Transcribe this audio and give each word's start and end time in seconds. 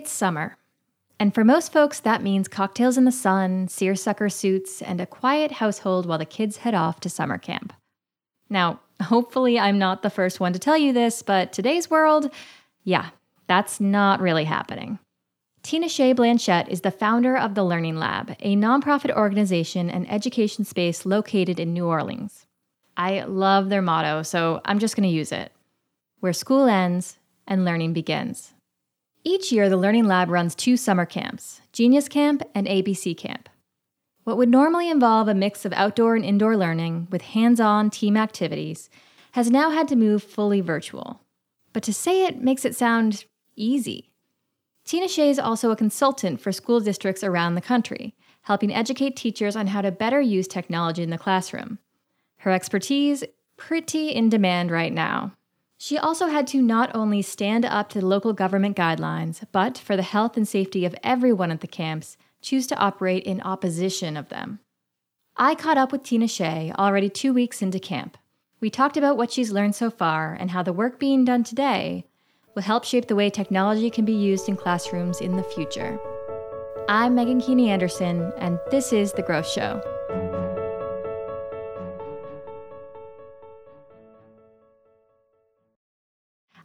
It's 0.00 0.10
summer. 0.10 0.56
And 1.18 1.34
for 1.34 1.44
most 1.44 1.74
folks, 1.74 2.00
that 2.00 2.22
means 2.22 2.48
cocktails 2.48 2.96
in 2.96 3.04
the 3.04 3.12
sun, 3.12 3.68
seersucker 3.68 4.30
suits, 4.30 4.80
and 4.80 4.98
a 4.98 5.04
quiet 5.04 5.52
household 5.52 6.06
while 6.06 6.16
the 6.16 6.24
kids 6.24 6.56
head 6.56 6.72
off 6.72 7.00
to 7.00 7.10
summer 7.10 7.36
camp. 7.36 7.74
Now, 8.48 8.80
hopefully, 9.02 9.58
I'm 9.58 9.78
not 9.78 10.02
the 10.02 10.08
first 10.08 10.40
one 10.40 10.54
to 10.54 10.58
tell 10.58 10.78
you 10.78 10.94
this, 10.94 11.20
but 11.20 11.52
today's 11.52 11.90
world, 11.90 12.32
yeah, 12.82 13.10
that's 13.46 13.78
not 13.78 14.22
really 14.22 14.44
happening. 14.44 14.98
Tinashe 15.62 16.16
Blanchet 16.16 16.70
is 16.70 16.80
the 16.80 16.90
founder 16.90 17.36
of 17.36 17.54
the 17.54 17.62
Learning 17.62 17.96
Lab, 17.98 18.34
a 18.40 18.56
nonprofit 18.56 19.14
organization 19.14 19.90
and 19.90 20.10
education 20.10 20.64
space 20.64 21.04
located 21.04 21.60
in 21.60 21.74
New 21.74 21.84
Orleans. 21.84 22.46
I 22.96 23.24
love 23.24 23.68
their 23.68 23.82
motto, 23.82 24.22
so 24.22 24.62
I'm 24.64 24.78
just 24.78 24.96
going 24.96 25.06
to 25.06 25.14
use 25.14 25.30
it 25.30 25.52
where 26.20 26.32
school 26.32 26.68
ends 26.68 27.18
and 27.46 27.66
learning 27.66 27.92
begins. 27.92 28.54
Each 29.22 29.52
year, 29.52 29.68
the 29.68 29.76
Learning 29.76 30.06
Lab 30.06 30.30
runs 30.30 30.54
two 30.54 30.78
summer 30.78 31.04
camps 31.04 31.60
Genius 31.72 32.08
Camp 32.08 32.42
and 32.54 32.66
ABC 32.66 33.16
Camp. 33.16 33.50
What 34.24 34.38
would 34.38 34.48
normally 34.48 34.88
involve 34.88 35.28
a 35.28 35.34
mix 35.34 35.64
of 35.64 35.72
outdoor 35.74 36.14
and 36.14 36.24
indoor 36.24 36.56
learning 36.56 37.08
with 37.10 37.22
hands 37.22 37.60
on 37.60 37.90
team 37.90 38.16
activities 38.16 38.88
has 39.32 39.50
now 39.50 39.70
had 39.70 39.88
to 39.88 39.96
move 39.96 40.22
fully 40.22 40.60
virtual. 40.60 41.20
But 41.72 41.82
to 41.84 41.92
say 41.92 42.24
it 42.24 42.42
makes 42.42 42.64
it 42.64 42.74
sound 42.74 43.24
easy. 43.56 44.10
Tinashe 44.86 45.30
is 45.30 45.38
also 45.38 45.70
a 45.70 45.76
consultant 45.76 46.40
for 46.40 46.50
school 46.50 46.80
districts 46.80 47.22
around 47.22 47.54
the 47.54 47.60
country, 47.60 48.14
helping 48.42 48.74
educate 48.74 49.16
teachers 49.16 49.54
on 49.54 49.68
how 49.68 49.82
to 49.82 49.92
better 49.92 50.20
use 50.20 50.48
technology 50.48 51.02
in 51.02 51.10
the 51.10 51.18
classroom. 51.18 51.78
Her 52.38 52.50
expertise, 52.50 53.22
pretty 53.56 54.08
in 54.08 54.30
demand 54.30 54.70
right 54.70 54.92
now. 54.92 55.32
She 55.82 55.96
also 55.96 56.26
had 56.26 56.46
to 56.48 56.60
not 56.60 56.94
only 56.94 57.22
stand 57.22 57.64
up 57.64 57.88
to 57.88 58.04
local 58.04 58.34
government 58.34 58.76
guidelines, 58.76 59.40
but 59.50 59.78
for 59.78 59.96
the 59.96 60.02
health 60.02 60.36
and 60.36 60.46
safety 60.46 60.84
of 60.84 60.94
everyone 61.02 61.50
at 61.50 61.62
the 61.62 61.66
camps, 61.66 62.18
choose 62.42 62.66
to 62.66 62.76
operate 62.76 63.24
in 63.24 63.40
opposition 63.40 64.14
of 64.14 64.28
them. 64.28 64.58
I 65.38 65.54
caught 65.54 65.78
up 65.78 65.90
with 65.90 66.02
Tinashe 66.02 66.74
already 66.74 67.08
two 67.08 67.32
weeks 67.32 67.62
into 67.62 67.80
camp. 67.80 68.18
We 68.60 68.68
talked 68.68 68.98
about 68.98 69.16
what 69.16 69.32
she's 69.32 69.52
learned 69.52 69.74
so 69.74 69.90
far 69.90 70.36
and 70.38 70.50
how 70.50 70.62
the 70.62 70.74
work 70.74 70.98
being 70.98 71.24
done 71.24 71.44
today 71.44 72.04
will 72.54 72.60
help 72.60 72.84
shape 72.84 73.06
the 73.08 73.16
way 73.16 73.30
technology 73.30 73.88
can 73.88 74.04
be 74.04 74.12
used 74.12 74.50
in 74.50 74.56
classrooms 74.56 75.22
in 75.22 75.38
the 75.38 75.42
future. 75.42 75.98
I'm 76.90 77.16
Meghan 77.16 77.42
Keaney 77.42 77.68
Anderson, 77.68 78.34
and 78.36 78.58
this 78.70 78.92
is 78.92 79.14
The 79.14 79.22
Growth 79.22 79.48
Show. 79.48 79.80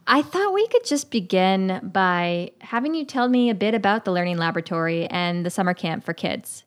I 0.06 0.22
thought 0.22 0.54
we 0.54 0.68
could 0.68 0.84
just 0.84 1.10
begin 1.10 1.80
by 1.82 2.52
having 2.60 2.94
you 2.94 3.04
tell 3.04 3.28
me 3.28 3.50
a 3.50 3.54
bit 3.54 3.74
about 3.74 4.04
the 4.04 4.12
Learning 4.12 4.36
Laboratory 4.36 5.06
and 5.06 5.44
the 5.44 5.50
summer 5.50 5.74
camp 5.74 6.04
for 6.04 6.14
kids. 6.14 6.62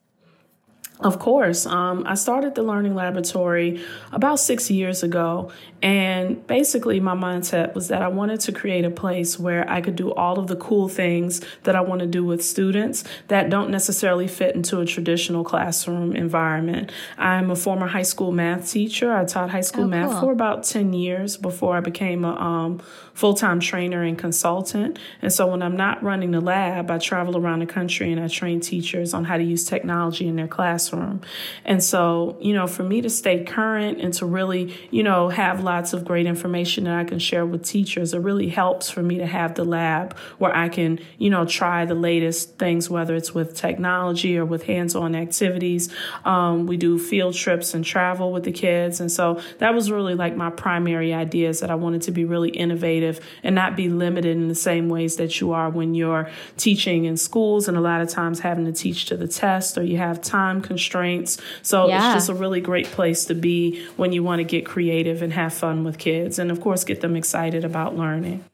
Of 1.01 1.17
course. 1.17 1.65
Um, 1.65 2.03
I 2.05 2.15
started 2.15 2.55
the 2.55 2.63
Learning 2.63 2.93
Laboratory 2.93 3.81
about 4.11 4.37
six 4.39 4.69
years 4.69 5.01
ago. 5.01 5.49
And 5.81 6.45
basically, 6.45 6.99
my 6.99 7.15
mindset 7.15 7.73
was 7.73 7.87
that 7.87 8.01
I 8.01 8.09
wanted 8.09 8.41
to 8.41 8.51
create 8.51 8.83
a 8.83 8.89
place 8.89 9.39
where 9.39 9.69
I 9.69 9.79
could 9.79 9.95
do 9.95 10.13
all 10.13 10.37
of 10.37 10.47
the 10.47 10.57
cool 10.57 10.89
things 10.89 11.39
that 11.63 11.73
I 11.73 11.79
want 11.79 12.01
to 12.01 12.07
do 12.07 12.25
with 12.25 12.43
students 12.43 13.05
that 13.29 13.49
don't 13.49 13.71
necessarily 13.71 14.27
fit 14.27 14.55
into 14.55 14.81
a 14.81 14.85
traditional 14.85 15.45
classroom 15.45 16.17
environment. 16.17 16.91
I'm 17.17 17.49
a 17.49 17.55
former 17.55 17.87
high 17.87 18.01
school 18.01 18.33
math 18.33 18.69
teacher. 18.69 19.13
I 19.13 19.23
taught 19.23 19.51
high 19.51 19.61
school 19.61 19.85
oh, 19.85 19.87
math 19.87 20.11
cool. 20.11 20.19
for 20.19 20.31
about 20.33 20.65
10 20.65 20.91
years 20.91 21.37
before 21.37 21.77
I 21.77 21.79
became 21.79 22.25
a 22.25 22.35
um, 22.35 22.81
full 23.13 23.35
time 23.35 23.61
trainer 23.61 24.03
and 24.03 24.17
consultant. 24.17 24.99
And 25.21 25.31
so, 25.31 25.47
when 25.47 25.61
I'm 25.61 25.77
not 25.77 26.03
running 26.03 26.31
the 26.31 26.41
lab, 26.41 26.91
I 26.91 26.97
travel 26.97 27.37
around 27.37 27.59
the 27.59 27.65
country 27.65 28.11
and 28.11 28.19
I 28.19 28.27
train 28.27 28.59
teachers 28.59 29.13
on 29.13 29.23
how 29.23 29.37
to 29.37 29.43
use 29.43 29.63
technology 29.63 30.27
in 30.27 30.35
their 30.35 30.47
classroom 30.49 30.88
classroom. 30.89 31.21
And 31.65 31.83
so, 31.83 32.37
you 32.41 32.53
know, 32.53 32.67
for 32.67 32.83
me 32.83 33.01
to 33.01 33.09
stay 33.09 33.43
current 33.43 33.99
and 33.99 34.13
to 34.15 34.25
really, 34.25 34.75
you 34.91 35.03
know, 35.03 35.29
have 35.29 35.63
lots 35.63 35.93
of 35.93 36.05
great 36.05 36.25
information 36.25 36.85
that 36.85 36.95
I 36.95 37.03
can 37.03 37.19
share 37.19 37.45
with 37.45 37.63
teachers, 37.63 38.13
it 38.13 38.19
really 38.19 38.49
helps 38.49 38.89
for 38.89 39.01
me 39.01 39.17
to 39.17 39.25
have 39.25 39.55
the 39.55 39.63
lab 39.63 40.17
where 40.37 40.55
I 40.55 40.69
can, 40.69 40.99
you 41.17 41.29
know, 41.29 41.45
try 41.45 41.85
the 41.85 41.95
latest 41.95 42.57
things, 42.57 42.89
whether 42.89 43.15
it's 43.15 43.33
with 43.33 43.55
technology 43.55 44.37
or 44.37 44.45
with 44.45 44.63
hands 44.63 44.95
on 44.95 45.15
activities. 45.15 45.93
Um, 46.25 46.65
we 46.65 46.77
do 46.77 46.97
field 46.97 47.35
trips 47.35 47.73
and 47.73 47.85
travel 47.85 48.31
with 48.31 48.43
the 48.43 48.51
kids. 48.51 48.99
And 48.99 49.11
so 49.11 49.41
that 49.59 49.73
was 49.73 49.91
really 49.91 50.15
like 50.15 50.35
my 50.35 50.49
primary 50.49 51.13
idea 51.13 51.49
is 51.49 51.59
that 51.59 51.69
I 51.69 51.75
wanted 51.75 52.01
to 52.03 52.11
be 52.11 52.25
really 52.25 52.49
innovative 52.49 53.19
and 53.43 53.55
not 53.55 53.75
be 53.75 53.89
limited 53.89 54.35
in 54.37 54.47
the 54.47 54.55
same 54.55 54.89
ways 54.89 55.17
that 55.17 55.39
you 55.39 55.51
are 55.51 55.69
when 55.69 55.93
you're 55.93 56.29
teaching 56.57 57.05
in 57.05 57.17
schools 57.17 57.67
and 57.67 57.77
a 57.77 57.81
lot 57.81 58.01
of 58.01 58.09
times 58.09 58.39
having 58.39 58.65
to 58.65 58.71
teach 58.71 59.05
to 59.05 59.17
the 59.17 59.27
test 59.27 59.77
or 59.77 59.83
you 59.83 59.97
have 59.97 60.21
time 60.21 60.61
constraints 60.61 60.78
constraints. 60.79 61.37
So 61.61 61.87
yeah. 61.87 62.13
it's 62.13 62.15
just 62.15 62.29
a 62.29 62.33
really 62.33 62.61
great 62.61 62.87
place 62.87 63.25
to 63.25 63.35
be 63.35 63.85
when 63.97 64.13
you 64.13 64.23
want 64.23 64.39
to 64.39 64.45
get 64.45 64.65
creative 64.65 65.21
and 65.21 65.33
have 65.33 65.53
fun 65.53 65.83
with 65.83 65.97
kids 65.97 66.39
and 66.39 66.51
of 66.51 66.61
course 66.61 66.83
get 66.83 67.01
them 67.01 67.15
excited 67.15 67.65
about 67.65 67.97
learning. 67.97 68.45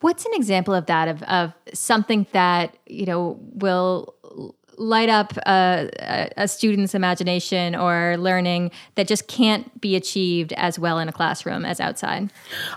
What's 0.00 0.24
an 0.26 0.32
example 0.34 0.74
of 0.74 0.86
that 0.86 1.08
of 1.08 1.22
of 1.24 1.52
something 1.74 2.26
that, 2.32 2.76
you 2.86 3.06
know, 3.06 3.38
will 3.40 4.14
light 4.78 5.08
up 5.08 5.36
a, 5.46 6.30
a, 6.36 6.48
student's 6.48 6.94
imagination 6.94 7.74
or 7.74 8.16
learning 8.16 8.70
that 8.94 9.06
just 9.06 9.26
can't 9.26 9.80
be 9.80 9.96
achieved 9.96 10.52
as 10.54 10.78
well 10.78 10.98
in 10.98 11.08
a 11.08 11.12
classroom 11.12 11.64
as 11.64 11.80
outside? 11.80 12.30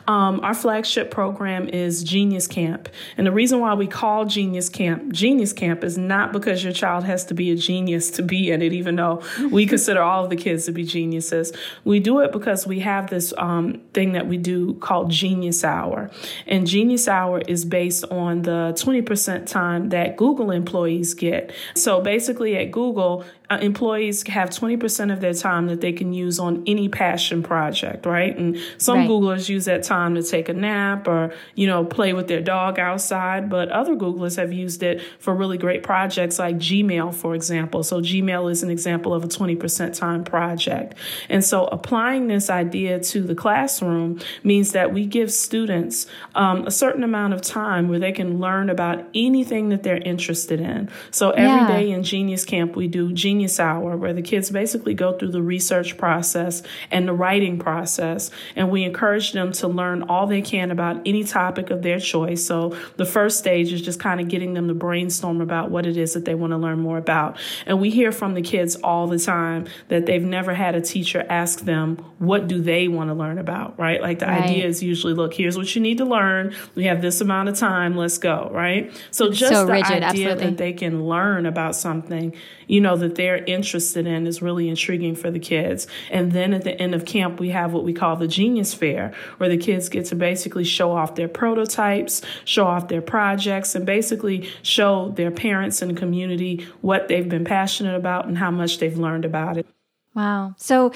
Um, 0.08 0.40
our 0.42 0.54
flagship 0.54 1.12
program 1.12 1.70
is 1.70 2.04
Genius 2.04 2.48
Camp. 2.48 2.90
And 3.18 3.26
the 3.26 3.32
reason 3.32 3.60
why 3.60 3.74
we 3.74 3.88
call 3.88 4.26
Genius 4.26 4.70
Camp 4.70 5.12
Genius 5.12 5.54
Camp 5.54 5.84
is 5.84 5.98
not 5.98 6.32
because 6.32 6.64
your 6.64 6.74
child 6.74 7.04
has 7.04 7.26
to 7.26 7.34
be 7.34 7.52
a 7.52 7.56
genius 7.56 8.10
to 8.12 8.24
be 8.24 8.52
in 8.52 8.62
it, 8.62 8.74
even 8.74 8.96
though 8.96 9.22
we 9.52 9.66
consider 9.66 10.02
all 10.02 10.24
of 10.24 10.30
the 10.30 10.36
kids 10.36 10.66
to 10.66 10.72
be 10.72 10.84
geniuses. 10.84 11.54
We 11.84 12.00
do 12.00 12.20
it 12.22 12.32
because 12.32 12.66
we 12.66 12.80
have 12.80 13.10
this 13.10 13.34
um, 13.38 13.82
thing 13.94 14.14
that 14.14 14.28
we 14.28 14.38
do 14.38 14.76
called 14.76 15.12
Genius 15.12 15.64
Hour. 15.64 16.10
And 16.48 16.66
Genius 16.68 17.08
Hour 17.08 17.42
is 17.48 17.66
based 17.66 18.06
on 18.06 18.44
the 18.44 18.74
20% 18.78 19.46
time 19.46 19.90
that 19.90 20.18
Google 20.18 20.52
employees 20.52 21.14
get. 21.14 21.52
So 21.76 21.91
so 21.92 22.00
basically, 22.00 22.56
at 22.56 22.72
Google, 22.72 23.26
uh, 23.52 23.58
employees 23.58 24.26
have 24.28 24.50
20% 24.50 25.12
of 25.12 25.20
their 25.20 25.34
time 25.34 25.68
that 25.68 25.82
they 25.82 25.92
can 25.92 26.14
use 26.14 26.40
on 26.40 26.64
any 26.66 26.88
passion 26.88 27.44
project, 27.44 28.06
right? 28.06 28.38
And 28.38 28.58
some 28.78 29.00
right. 29.00 29.10
Googlers 29.10 29.50
use 29.50 29.66
that 29.66 29.84
time 29.84 30.16
to 30.16 30.24
take 30.24 30.48
a 30.48 30.54
nap 30.54 31.06
or, 31.06 31.34
you 31.56 31.68
know, 31.68 31.84
play 31.84 32.14
with 32.14 32.30
their 32.30 32.40
dog 32.40 32.80
outside. 32.80 33.50
But 33.50 33.68
other 33.70 33.94
Googlers 33.94 34.38
have 34.38 34.54
used 34.54 34.84
it 34.84 35.02
for 35.20 35.36
really 35.36 35.58
great 35.58 35.84
projects 35.84 36.40
like 36.40 36.56
Gmail, 36.60 37.14
for 37.14 37.36
example. 37.36 37.84
So 37.84 38.00
Gmail 38.00 38.50
is 38.50 38.64
an 38.64 38.70
example 38.70 39.14
of 39.14 39.26
a 39.26 39.28
20% 39.28 39.98
time 39.98 40.24
project. 40.24 40.96
And 41.28 41.44
so 41.44 41.66
applying 41.66 42.28
this 42.28 42.50
idea 42.50 43.02
to 43.02 43.22
the 43.22 43.36
classroom 43.36 44.22
means 44.46 44.72
that 44.72 44.94
we 44.94 45.06
give 45.06 45.30
students 45.30 46.08
um, 46.36 46.66
a 46.66 46.72
certain 46.72 47.04
amount 47.04 47.34
of 47.34 47.42
time 47.42 47.90
where 47.90 48.00
they 48.00 48.14
can 48.14 48.40
learn 48.40 48.70
about 48.70 49.04
anything 49.14 49.68
that 49.70 49.84
they're 49.84 49.98
interested 49.98 50.62
in. 50.62 50.90
So 51.12 51.32
every 51.32 51.44
yeah. 51.44 51.68
day 51.68 51.92
in 51.92 52.04
Genius 52.04 52.46
Camp, 52.46 52.78
we 52.78 52.88
do 52.88 53.12
Genius 53.12 53.41
Genius 53.42 53.60
Hour, 53.60 53.98
where 53.98 54.14
the 54.14 54.22
kids 54.22 54.52
basically 54.52 54.94
go 54.94 55.18
through 55.18 55.32
the 55.32 55.42
research 55.42 55.98
process 55.98 56.62
and 56.92 57.08
the 57.08 57.14
writing 57.14 57.58
process. 57.58 58.30
And 58.56 58.70
we 58.70 58.84
encourage 58.84 59.32
them 59.32 59.52
to 59.54 59.68
learn 59.68 60.04
all 60.04 60.28
they 60.28 60.44
can 60.44 60.70
about 60.70 61.02
any 61.08 61.24
topic 61.24 61.72
of 61.72 61.82
their 61.82 62.00
choice. 62.00 62.46
So 62.46 62.78
the 62.98 63.06
first 63.06 63.40
stage 63.40 63.74
is 63.74 63.82
just 63.82 64.00
kind 64.00 64.22
of 64.22 64.28
getting 64.28 64.54
them 64.54 64.68
to 64.68 64.76
brainstorm 64.76 65.42
about 65.42 65.72
what 65.72 65.88
it 65.88 65.98
is 65.98 66.14
that 66.14 66.24
they 66.26 66.36
want 66.36 66.52
to 66.52 66.58
learn 66.58 66.80
more 66.80 67.00
about. 67.00 67.40
And 67.66 67.82
we 67.82 67.90
hear 67.90 68.12
from 68.12 68.36
the 68.36 68.44
kids 68.44 68.76
all 68.76 69.08
the 69.08 69.18
time 69.18 69.66
that 69.88 70.06
they've 70.06 70.24
never 70.24 70.54
had 70.54 70.76
a 70.76 70.82
teacher 70.82 71.26
ask 71.28 71.62
them, 71.62 71.98
what 72.20 72.48
do 72.48 72.62
they 72.62 72.88
want 72.88 73.10
to 73.10 73.16
learn 73.16 73.40
about, 73.40 73.80
right? 73.80 74.04
Like 74.04 74.20
the 74.20 74.28
right. 74.28 74.44
idea 74.44 74.68
is 74.68 74.84
usually, 74.84 75.14
look, 75.16 75.34
here's 75.34 75.58
what 75.58 75.74
you 75.74 75.82
need 75.82 75.98
to 75.98 76.06
learn. 76.06 76.54
We 76.76 76.84
have 76.84 77.02
this 77.02 77.22
amount 77.22 77.50
of 77.50 77.58
time. 77.58 77.98
Let's 77.98 78.20
go, 78.20 78.52
right? 78.54 78.94
So 79.10 79.32
just 79.32 79.52
so 79.52 79.66
the 79.66 79.72
idea 79.72 80.04
absolutely. 80.04 80.46
that 80.46 80.58
they 80.58 80.74
can 80.74 81.06
learn 81.06 81.48
about 81.48 81.76
something, 81.76 82.36
you 82.68 82.82
know, 82.82 82.96
that 82.98 83.16
they're 83.16 83.31
they're 83.32 83.44
interested 83.46 84.06
in 84.06 84.28
is 84.28 84.42
really 84.42 84.68
intriguing 84.68 85.16
for 85.16 85.32
the 85.32 85.40
kids. 85.40 85.88
And 86.10 86.34
then 86.34 86.54
at 86.54 86.64
the 86.64 86.80
end 86.80 86.94
of 86.94 87.06
camp, 87.06 87.40
we 87.40 87.50
have 87.50 87.72
what 87.72 87.84
we 87.84 87.94
call 87.94 88.18
the 88.18 88.28
Genius 88.28 88.74
Fair, 88.74 89.14
where 89.38 89.50
the 89.50 89.58
kids 89.58 89.88
get 89.88 90.06
to 90.08 90.16
basically 90.16 90.66
show 90.66 90.92
off 90.92 91.16
their 91.16 91.30
prototypes, 91.30 92.22
show 92.44 92.68
off 92.68 92.90
their 92.90 93.02
projects, 93.02 93.74
and 93.74 93.86
basically 93.86 94.50
show 94.64 95.10
their 95.16 95.32
parents 95.32 95.82
and 95.82 95.96
community 95.96 96.68
what 96.82 97.08
they've 97.08 97.30
been 97.30 97.46
passionate 97.46 97.96
about 97.96 98.28
and 98.28 98.38
how 98.38 98.52
much 98.52 98.80
they've 98.80 98.98
learned 98.98 99.24
about 99.24 99.58
it. 99.58 99.66
Wow. 100.14 100.54
So, 100.58 100.92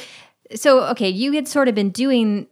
so 0.53 0.83
okay, 0.87 1.09
you 1.09 1.31
had 1.31 1.47
sort 1.47 1.69
of 1.69 1.75
been 1.75 1.89
doing 1.89 2.47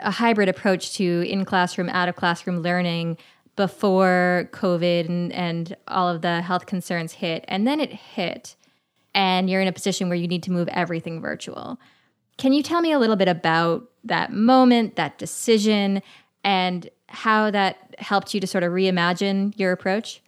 a 0.00 0.10
hybrid 0.10 0.48
approach 0.48 0.94
to 0.94 1.22
in 1.28 1.44
classroom, 1.44 1.88
out 1.90 2.08
of 2.08 2.16
classroom 2.16 2.58
learning 2.58 3.18
before 3.54 4.48
COVID 4.52 5.08
and, 5.08 5.32
and 5.32 5.76
all 5.86 6.08
of 6.08 6.22
the 6.22 6.42
health 6.42 6.66
concerns 6.66 7.12
hit, 7.12 7.44
and 7.46 7.66
then 7.66 7.78
it 7.78 7.92
hit 7.92 8.56
and 9.14 9.48
you're 9.48 9.60
in 9.60 9.68
a 9.68 9.72
position 9.72 10.08
where 10.08 10.18
you 10.18 10.28
need 10.28 10.42
to 10.44 10.52
move 10.52 10.68
everything 10.68 11.20
virtual. 11.20 11.78
Can 12.36 12.52
you 12.52 12.62
tell 12.62 12.80
me 12.80 12.92
a 12.92 12.98
little 12.98 13.16
bit 13.16 13.28
about 13.28 13.88
that 14.04 14.32
moment, 14.32 14.96
that 14.96 15.18
decision, 15.18 16.02
and 16.44 16.88
how 17.08 17.50
that 17.50 17.94
helped 17.98 18.32
you 18.32 18.40
to 18.40 18.46
sort 18.46 18.64
of 18.64 18.72
reimagine 18.72 19.58
your 19.58 19.72
approach? 19.72 20.22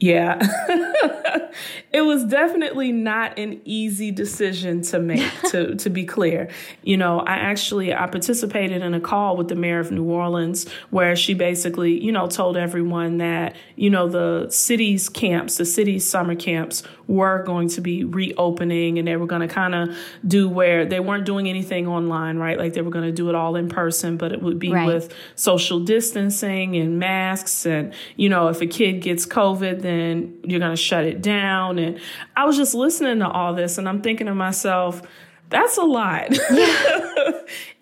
Yeah. 0.00 0.38
it 1.92 2.00
was 2.00 2.24
definitely 2.24 2.90
not 2.90 3.38
an 3.38 3.60
easy 3.66 4.10
decision 4.10 4.80
to 4.82 4.98
make 4.98 5.30
to 5.50 5.74
to 5.76 5.90
be 5.90 6.04
clear. 6.04 6.48
You 6.82 6.96
know, 6.96 7.20
I 7.20 7.34
actually 7.34 7.92
I 7.92 8.06
participated 8.06 8.80
in 8.80 8.94
a 8.94 9.00
call 9.00 9.36
with 9.36 9.48
the 9.48 9.54
mayor 9.54 9.78
of 9.78 9.92
New 9.92 10.04
Orleans 10.04 10.66
where 10.88 11.14
she 11.16 11.34
basically, 11.34 12.02
you 12.02 12.12
know, 12.12 12.28
told 12.28 12.56
everyone 12.56 13.18
that, 13.18 13.56
you 13.76 13.90
know, 13.90 14.08
the 14.08 14.48
city's 14.50 15.10
camps, 15.10 15.58
the 15.58 15.66
city's 15.66 16.08
summer 16.08 16.34
camps 16.34 16.82
were 17.06 17.42
going 17.42 17.68
to 17.68 17.80
be 17.80 18.04
reopening 18.04 18.98
and 18.98 19.06
they 19.06 19.16
were 19.16 19.26
going 19.26 19.46
to 19.46 19.52
kind 19.52 19.74
of 19.74 19.96
do 20.26 20.48
where 20.48 20.86
they 20.86 21.00
weren't 21.00 21.26
doing 21.26 21.48
anything 21.48 21.86
online, 21.88 22.38
right? 22.38 22.56
Like 22.56 22.72
they 22.72 22.82
were 22.82 22.90
going 22.90 23.06
to 23.06 23.12
do 23.12 23.28
it 23.28 23.34
all 23.34 23.56
in 23.56 23.68
person, 23.68 24.16
but 24.16 24.32
it 24.32 24.40
would 24.40 24.60
be 24.60 24.70
right. 24.70 24.86
with 24.86 25.12
social 25.34 25.80
distancing 25.80 26.76
and 26.76 26.98
masks 26.98 27.66
and, 27.66 27.92
you 28.16 28.28
know, 28.28 28.48
if 28.48 28.60
a 28.60 28.66
kid 28.66 29.02
gets 29.02 29.26
COVID, 29.26 29.82
then 29.82 29.89
you're 30.44 30.60
going 30.60 30.72
to 30.72 30.76
shut 30.76 31.04
it 31.04 31.22
down. 31.22 31.78
And 31.78 32.00
I 32.36 32.44
was 32.44 32.56
just 32.56 32.74
listening 32.74 33.18
to 33.20 33.28
all 33.28 33.54
this 33.54 33.78
and 33.78 33.88
I'm 33.88 34.02
thinking 34.02 34.26
to 34.26 34.34
myself, 34.34 35.02
that's 35.48 35.76
a 35.76 35.84
lot. 35.84 36.28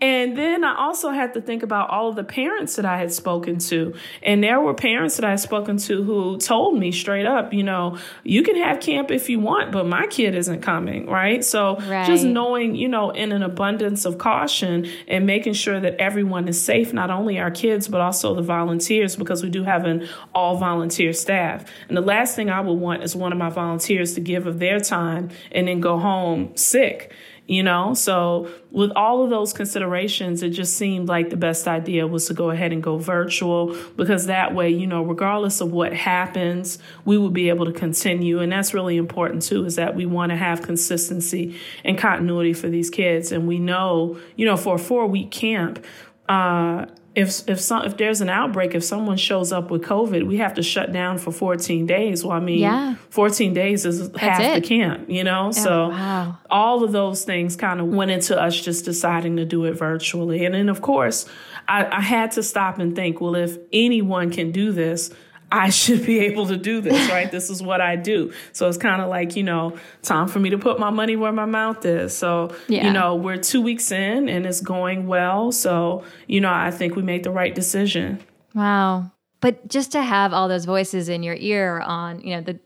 and 0.00 0.38
then 0.38 0.64
I 0.64 0.76
also 0.76 1.10
had 1.10 1.34
to 1.34 1.40
think 1.40 1.62
about 1.62 1.90
all 1.90 2.08
of 2.08 2.16
the 2.16 2.24
parents 2.24 2.76
that 2.76 2.84
I 2.84 2.98
had 2.98 3.12
spoken 3.12 3.58
to. 3.58 3.94
And 4.22 4.42
there 4.42 4.60
were 4.60 4.74
parents 4.74 5.16
that 5.16 5.24
I 5.24 5.30
had 5.30 5.40
spoken 5.40 5.78
to 5.78 6.02
who 6.04 6.38
told 6.38 6.78
me 6.78 6.92
straight 6.92 7.26
up, 7.26 7.52
you 7.52 7.62
know, 7.62 7.98
you 8.22 8.42
can 8.42 8.56
have 8.56 8.80
camp 8.80 9.10
if 9.10 9.28
you 9.28 9.40
want, 9.40 9.72
but 9.72 9.86
my 9.86 10.06
kid 10.06 10.34
isn't 10.34 10.60
coming, 10.60 11.06
right? 11.06 11.44
So 11.44 11.76
right. 11.80 12.06
just 12.06 12.24
knowing, 12.24 12.76
you 12.76 12.88
know, 12.88 13.10
in 13.10 13.32
an 13.32 13.42
abundance 13.42 14.04
of 14.04 14.18
caution 14.18 14.86
and 15.08 15.26
making 15.26 15.54
sure 15.54 15.80
that 15.80 15.96
everyone 15.96 16.46
is 16.46 16.62
safe, 16.62 16.92
not 16.92 17.10
only 17.10 17.38
our 17.38 17.50
kids, 17.50 17.88
but 17.88 18.00
also 18.00 18.34
the 18.34 18.42
volunteers, 18.42 19.16
because 19.16 19.42
we 19.42 19.50
do 19.50 19.64
have 19.64 19.84
an 19.84 20.08
all 20.34 20.56
volunteer 20.56 21.12
staff. 21.12 21.64
And 21.88 21.96
the 21.96 22.02
last 22.02 22.36
thing 22.36 22.50
I 22.50 22.60
would 22.60 22.74
want 22.74 23.02
is 23.02 23.16
one 23.16 23.32
of 23.32 23.38
my 23.38 23.50
volunteers 23.50 24.14
to 24.14 24.20
give 24.20 24.46
of 24.46 24.58
their 24.58 24.78
time 24.78 25.30
and 25.50 25.66
then 25.66 25.80
go 25.80 25.98
home 25.98 26.56
sick 26.56 27.12
you 27.48 27.62
know? 27.62 27.94
So, 27.94 28.48
with 28.70 28.92
all 28.94 29.24
of 29.24 29.30
those 29.30 29.52
considerations, 29.52 30.42
it 30.42 30.50
just 30.50 30.76
seemed 30.76 31.08
like 31.08 31.30
the 31.30 31.36
best 31.36 31.66
idea 31.66 32.06
was 32.06 32.26
to 32.26 32.34
go 32.34 32.50
ahead 32.50 32.72
and 32.72 32.82
go 32.82 32.98
virtual 32.98 33.74
because 33.96 34.26
that 34.26 34.54
way, 34.54 34.68
you 34.68 34.86
know, 34.86 35.02
regardless 35.02 35.60
of 35.60 35.72
what 35.72 35.94
happens, 35.94 36.78
we 37.06 37.16
will 37.16 37.30
be 37.30 37.48
able 37.48 37.64
to 37.64 37.72
continue. 37.72 38.38
And 38.38 38.52
that's 38.52 38.74
really 38.74 38.98
important 38.98 39.42
too, 39.42 39.64
is 39.64 39.76
that 39.76 39.96
we 39.96 40.04
want 40.06 40.30
to 40.30 40.36
have 40.36 40.62
consistency 40.62 41.58
and 41.84 41.96
continuity 41.98 42.52
for 42.52 42.68
these 42.68 42.90
kids. 42.90 43.32
And 43.32 43.48
we 43.48 43.58
know, 43.58 44.20
you 44.36 44.44
know, 44.44 44.58
for 44.58 44.76
a 44.76 44.78
four 44.78 45.06
week 45.06 45.30
camp, 45.30 45.84
uh, 46.28 46.84
if 47.18 47.48
if 47.48 47.60
some 47.60 47.84
if 47.84 47.96
there's 47.96 48.20
an 48.20 48.28
outbreak, 48.28 48.76
if 48.76 48.84
someone 48.84 49.16
shows 49.16 49.52
up 49.52 49.72
with 49.72 49.82
COVID, 49.82 50.24
we 50.26 50.36
have 50.36 50.54
to 50.54 50.62
shut 50.62 50.92
down 50.92 51.18
for 51.18 51.32
14 51.32 51.84
days. 51.84 52.24
Well, 52.24 52.36
I 52.36 52.40
mean, 52.40 52.60
yeah. 52.60 52.94
14 53.10 53.52
days 53.52 53.84
is 53.84 54.10
That's 54.10 54.22
half 54.22 54.40
it. 54.40 54.62
the 54.62 54.68
camp, 54.68 55.10
you 55.10 55.24
know. 55.24 55.50
so 55.50 55.88
wow. 55.88 56.38
all 56.48 56.84
of 56.84 56.92
those 56.92 57.24
things 57.24 57.56
kind 57.56 57.80
of 57.80 57.88
went 57.88 58.12
into 58.12 58.40
us 58.40 58.58
just 58.58 58.84
deciding 58.84 59.36
to 59.36 59.44
do 59.44 59.64
it 59.64 59.72
virtually, 59.72 60.44
and 60.44 60.54
then 60.54 60.68
of 60.68 60.80
course, 60.80 61.26
I, 61.66 61.86
I 61.86 62.00
had 62.00 62.30
to 62.32 62.42
stop 62.42 62.78
and 62.78 62.94
think, 62.94 63.20
well, 63.20 63.34
if 63.34 63.58
anyone 63.72 64.30
can 64.30 64.52
do 64.52 64.70
this, 64.70 65.10
I 65.50 65.70
should 65.70 66.04
be 66.04 66.20
able 66.20 66.46
to 66.48 66.56
do 66.56 66.80
this, 66.80 67.10
right? 67.10 67.30
this 67.30 67.50
is 67.50 67.62
what 67.62 67.80
I 67.80 67.96
do. 67.96 68.32
So 68.52 68.68
it's 68.68 68.78
kind 68.78 69.00
of 69.00 69.08
like, 69.08 69.36
you 69.36 69.42
know, 69.42 69.76
time 70.02 70.28
for 70.28 70.38
me 70.38 70.50
to 70.50 70.58
put 70.58 70.78
my 70.78 70.90
money 70.90 71.16
where 71.16 71.32
my 71.32 71.46
mouth 71.46 71.84
is. 71.84 72.16
So, 72.16 72.54
yeah. 72.68 72.86
you 72.86 72.92
know, 72.92 73.14
we're 73.14 73.38
two 73.38 73.62
weeks 73.62 73.90
in 73.90 74.28
and 74.28 74.44
it's 74.46 74.60
going 74.60 75.06
well. 75.06 75.52
So, 75.52 76.04
you 76.26 76.40
know, 76.40 76.52
I 76.52 76.70
think 76.70 76.96
we 76.96 77.02
made 77.02 77.24
the 77.24 77.30
right 77.30 77.54
decision. 77.54 78.20
Wow. 78.54 79.10
But 79.40 79.68
just 79.68 79.92
to 79.92 80.02
have 80.02 80.32
all 80.32 80.48
those 80.48 80.64
voices 80.64 81.08
in 81.08 81.22
your 81.22 81.36
ear 81.36 81.80
on, 81.80 82.20
you 82.20 82.36
know, 82.36 82.40
the 82.42 82.58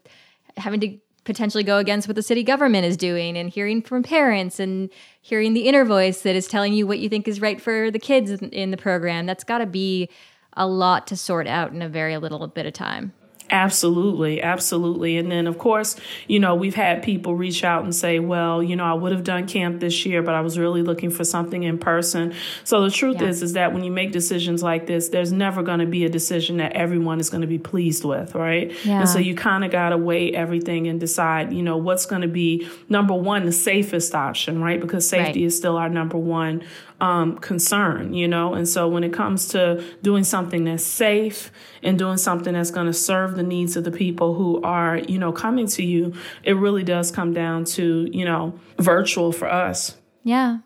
having 0.56 0.80
to 0.80 0.98
potentially 1.24 1.62
go 1.62 1.78
against 1.78 2.08
what 2.08 2.16
the 2.16 2.22
city 2.22 2.42
government 2.42 2.84
is 2.84 2.96
doing 2.96 3.36
and 3.36 3.48
hearing 3.48 3.80
from 3.80 4.02
parents 4.02 4.58
and 4.58 4.90
hearing 5.20 5.54
the 5.54 5.62
inner 5.62 5.84
voice 5.84 6.22
that 6.22 6.34
is 6.34 6.48
telling 6.48 6.72
you 6.72 6.86
what 6.86 6.98
you 6.98 7.08
think 7.08 7.28
is 7.28 7.40
right 7.40 7.60
for 7.60 7.90
the 7.90 7.98
kids 7.98 8.30
in 8.30 8.70
the 8.70 8.76
program, 8.76 9.24
that's 9.24 9.44
got 9.44 9.58
to 9.58 9.66
be 9.66 10.08
a 10.54 10.66
lot 10.66 11.06
to 11.08 11.16
sort 11.16 11.46
out 11.46 11.72
in 11.72 11.82
a 11.82 11.88
very 11.88 12.16
little 12.18 12.46
bit 12.46 12.66
of 12.66 12.72
time. 12.72 13.12
Absolutely, 13.52 14.42
absolutely. 14.42 15.18
And 15.18 15.30
then, 15.30 15.46
of 15.46 15.58
course, 15.58 15.94
you 16.26 16.40
know, 16.40 16.54
we've 16.54 16.74
had 16.74 17.02
people 17.02 17.34
reach 17.34 17.64
out 17.64 17.84
and 17.84 17.94
say, 17.94 18.18
well, 18.18 18.62
you 18.62 18.76
know, 18.76 18.84
I 18.84 18.94
would 18.94 19.12
have 19.12 19.24
done 19.24 19.46
camp 19.46 19.78
this 19.78 20.06
year, 20.06 20.22
but 20.22 20.34
I 20.34 20.40
was 20.40 20.58
really 20.58 20.80
looking 20.82 21.10
for 21.10 21.22
something 21.22 21.62
in 21.62 21.76
person. 21.76 22.32
So 22.64 22.82
the 22.82 22.90
truth 22.90 23.20
yeah. 23.20 23.28
is, 23.28 23.42
is 23.42 23.52
that 23.52 23.74
when 23.74 23.84
you 23.84 23.90
make 23.90 24.10
decisions 24.10 24.62
like 24.62 24.86
this, 24.86 25.10
there's 25.10 25.32
never 25.32 25.62
going 25.62 25.80
to 25.80 25.86
be 25.86 26.06
a 26.06 26.08
decision 26.08 26.56
that 26.56 26.72
everyone 26.72 27.20
is 27.20 27.28
going 27.28 27.42
to 27.42 27.46
be 27.46 27.58
pleased 27.58 28.04
with, 28.04 28.34
right? 28.34 28.72
Yeah. 28.86 29.00
And 29.00 29.08
so 29.08 29.18
you 29.18 29.34
kind 29.34 29.66
of 29.66 29.70
got 29.70 29.90
to 29.90 29.98
weigh 29.98 30.32
everything 30.32 30.88
and 30.88 30.98
decide, 30.98 31.52
you 31.52 31.62
know, 31.62 31.76
what's 31.76 32.06
going 32.06 32.22
to 32.22 32.28
be 32.28 32.66
number 32.88 33.12
one, 33.12 33.44
the 33.44 33.52
safest 33.52 34.14
option, 34.14 34.62
right? 34.62 34.80
Because 34.80 35.06
safety 35.06 35.42
right. 35.42 35.46
is 35.48 35.56
still 35.58 35.76
our 35.76 35.90
number 35.90 36.16
one 36.16 36.62
um, 37.02 37.36
concern, 37.38 38.14
you 38.14 38.28
know? 38.28 38.54
And 38.54 38.66
so 38.66 38.88
when 38.88 39.02
it 39.02 39.12
comes 39.12 39.48
to 39.48 39.84
doing 40.02 40.22
something 40.22 40.64
that's 40.64 40.84
safe 40.84 41.50
and 41.82 41.98
doing 41.98 42.16
something 42.16 42.54
that's 42.54 42.70
going 42.70 42.86
to 42.86 42.92
serve 42.92 43.34
the 43.34 43.41
needs 43.42 43.76
of 43.76 43.84
the 43.84 43.90
people 43.90 44.34
who 44.34 44.60
are, 44.62 44.98
you 44.98 45.18
know, 45.18 45.32
coming 45.32 45.66
to 45.68 45.82
you, 45.82 46.14
it 46.42 46.52
really 46.52 46.82
does 46.82 47.10
come 47.10 47.32
down 47.32 47.64
to, 47.64 48.08
you 48.12 48.24
know, 48.24 48.58
virtual 48.78 49.32
for 49.32 49.50
us. 49.50 49.96
Yeah. 50.22 50.58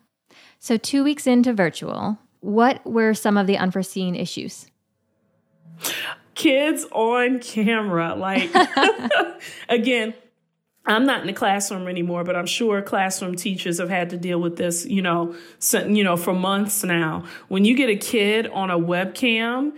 So 0.58 0.76
two 0.76 1.04
weeks 1.04 1.26
into 1.26 1.52
virtual, 1.52 2.18
what 2.40 2.84
were 2.86 3.14
some 3.14 3.36
of 3.36 3.46
the 3.46 3.56
unforeseen 3.56 4.14
issues? 4.14 4.66
Kids 6.34 6.86
on 6.92 7.40
camera. 7.40 8.14
Like, 8.14 8.50
again, 9.68 10.14
I'm 10.86 11.04
not 11.04 11.22
in 11.22 11.26
the 11.26 11.32
classroom 11.32 11.88
anymore, 11.88 12.22
but 12.24 12.36
I'm 12.36 12.46
sure 12.46 12.80
classroom 12.80 13.34
teachers 13.34 13.78
have 13.78 13.90
had 13.90 14.10
to 14.10 14.16
deal 14.16 14.40
with 14.40 14.56
this, 14.56 14.86
you 14.86 15.02
know, 15.02 15.34
so, 15.58 15.84
you 15.84 16.04
know, 16.04 16.16
for 16.16 16.32
months 16.32 16.84
now. 16.84 17.24
When 17.48 17.64
you 17.64 17.74
get 17.74 17.90
a 17.90 17.96
kid 17.96 18.46
on 18.46 18.70
a 18.70 18.78
webcam, 18.78 19.76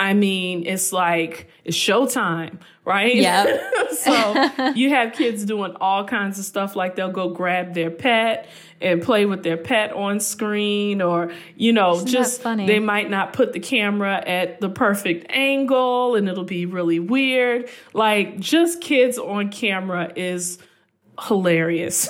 I 0.00 0.14
mean, 0.14 0.66
it's 0.66 0.92
like 0.92 1.48
it's 1.64 1.76
showtime, 1.76 2.58
right? 2.84 3.14
Yeah. 3.14 3.58
so 3.92 4.70
you 4.74 4.90
have 4.90 5.12
kids 5.12 5.44
doing 5.44 5.74
all 5.80 6.04
kinds 6.04 6.38
of 6.38 6.44
stuff 6.44 6.76
like 6.76 6.96
they'll 6.96 7.10
go 7.10 7.30
grab 7.30 7.74
their 7.74 7.90
pet 7.90 8.48
and 8.80 9.02
play 9.02 9.26
with 9.26 9.42
their 9.42 9.56
pet 9.56 9.92
on 9.92 10.20
screen 10.20 11.02
or 11.02 11.32
you 11.56 11.72
know 11.72 11.96
Isn't 11.96 12.06
just 12.06 12.44
they 12.44 12.78
might 12.78 13.10
not 13.10 13.32
put 13.32 13.52
the 13.52 13.60
camera 13.60 14.22
at 14.24 14.60
the 14.60 14.68
perfect 14.68 15.26
angle 15.30 16.14
and 16.14 16.28
it'll 16.28 16.44
be 16.44 16.66
really 16.66 17.00
weird. 17.00 17.68
Like 17.92 18.38
just 18.38 18.80
kids 18.80 19.18
on 19.18 19.50
camera 19.50 20.12
is 20.14 20.58
hilarious. 21.26 22.08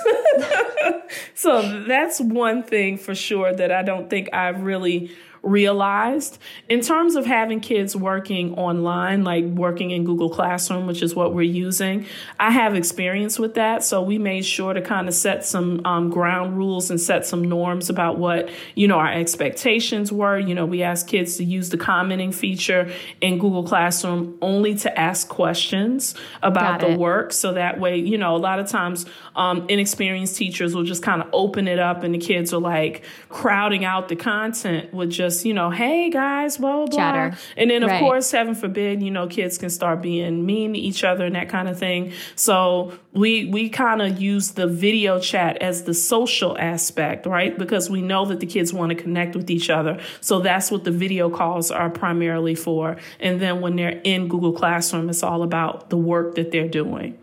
so 1.33 1.83
that's 1.85 2.21
one 2.21 2.63
thing 2.63 2.97
for 2.97 3.15
sure 3.15 3.53
that 3.53 3.71
I 3.71 3.81
don't 3.81 4.09
think 4.09 4.29
I've 4.33 4.61
really 4.61 5.11
realized 5.41 6.37
in 6.67 6.81
terms 6.81 7.15
of 7.15 7.25
having 7.25 7.59
kids 7.59 7.95
working 7.95 8.53
online, 8.55 9.23
like 9.23 9.45
working 9.45 9.91
in 9.91 10.03
Google 10.03 10.29
Classroom, 10.29 10.87
which 10.87 11.01
is 11.01 11.15
what 11.15 11.33
we're 11.33 11.41
using. 11.41 12.05
I 12.39 12.51
have 12.51 12.75
experience 12.75 13.39
with 13.39 13.55
that. 13.55 13.83
So 13.83 14.01
we 14.01 14.17
made 14.17 14.45
sure 14.45 14.73
to 14.73 14.81
kind 14.81 15.07
of 15.07 15.13
set 15.13 15.45
some 15.45 15.85
um, 15.85 16.09
ground 16.09 16.57
rules 16.57 16.89
and 16.89 16.99
set 16.99 17.25
some 17.25 17.43
norms 17.43 17.89
about 17.89 18.17
what, 18.17 18.49
you 18.75 18.87
know, 18.87 18.97
our 18.97 19.11
expectations 19.11 20.11
were. 20.11 20.37
You 20.37 20.55
know, 20.55 20.65
we 20.65 20.83
asked 20.83 21.07
kids 21.07 21.37
to 21.37 21.43
use 21.43 21.69
the 21.69 21.77
commenting 21.77 22.31
feature 22.31 22.91
in 23.21 23.39
Google 23.39 23.63
Classroom 23.63 24.37
only 24.41 24.75
to 24.75 24.99
ask 24.99 25.29
questions 25.29 26.15
about 26.43 26.81
the 26.81 26.97
work. 26.97 27.33
So 27.33 27.53
that 27.53 27.79
way, 27.79 27.97
you 27.97 28.17
know, 28.17 28.35
a 28.35 28.37
lot 28.37 28.59
of 28.59 28.67
times 28.67 29.05
um, 29.35 29.65
inexperienced 29.69 30.35
teachers 30.35 30.75
will 30.75 30.83
just 30.83 31.03
kind 31.03 31.21
of 31.21 31.29
open 31.33 31.67
it 31.67 31.79
up 31.79 32.03
and 32.03 32.13
the 32.13 32.19
kids 32.19 32.53
are 32.53 32.59
like 32.59 33.03
crowding 33.29 33.85
out 33.85 34.09
the 34.09 34.15
content 34.15 34.93
with 34.93 35.09
just 35.09 35.28
just, 35.29 35.45
you 35.45 35.53
know, 35.53 35.69
hey 35.69 36.09
guys, 36.09 36.57
blah, 36.57 36.85
blah, 36.85 36.97
Chatter. 36.97 37.37
And 37.55 37.69
then, 37.69 37.83
of 37.83 37.89
right. 37.89 37.99
course, 37.99 38.31
heaven 38.31 38.55
forbid, 38.55 39.01
you 39.01 39.11
know, 39.11 39.27
kids 39.27 39.57
can 39.57 39.69
start 39.69 40.01
being 40.01 40.45
mean 40.45 40.73
to 40.73 40.79
each 40.79 41.03
other 41.03 41.25
and 41.25 41.35
that 41.35 41.49
kind 41.49 41.69
of 41.69 41.77
thing. 41.77 42.11
So 42.35 42.93
we, 43.13 43.45
we 43.45 43.69
kind 43.69 44.01
of 44.01 44.21
use 44.21 44.51
the 44.51 44.67
video 44.67 45.19
chat 45.19 45.57
as 45.61 45.83
the 45.83 45.93
social 45.93 46.57
aspect, 46.57 47.25
right? 47.25 47.57
Because 47.57 47.89
we 47.89 48.01
know 48.01 48.25
that 48.25 48.39
the 48.39 48.45
kids 48.45 48.73
want 48.73 48.89
to 48.89 48.95
connect 48.95 49.35
with 49.35 49.49
each 49.49 49.69
other. 49.69 49.99
So 50.21 50.39
that's 50.39 50.71
what 50.71 50.83
the 50.83 50.91
video 50.91 51.29
calls 51.29 51.71
are 51.71 51.89
primarily 51.89 52.55
for. 52.55 52.97
And 53.19 53.39
then 53.39 53.61
when 53.61 53.75
they're 53.75 54.01
in 54.03 54.27
Google 54.27 54.53
Classroom, 54.53 55.09
it's 55.09 55.23
all 55.23 55.43
about 55.43 55.89
the 55.89 55.97
work 55.97 56.35
that 56.35 56.51
they're 56.51 56.67
doing. 56.67 57.17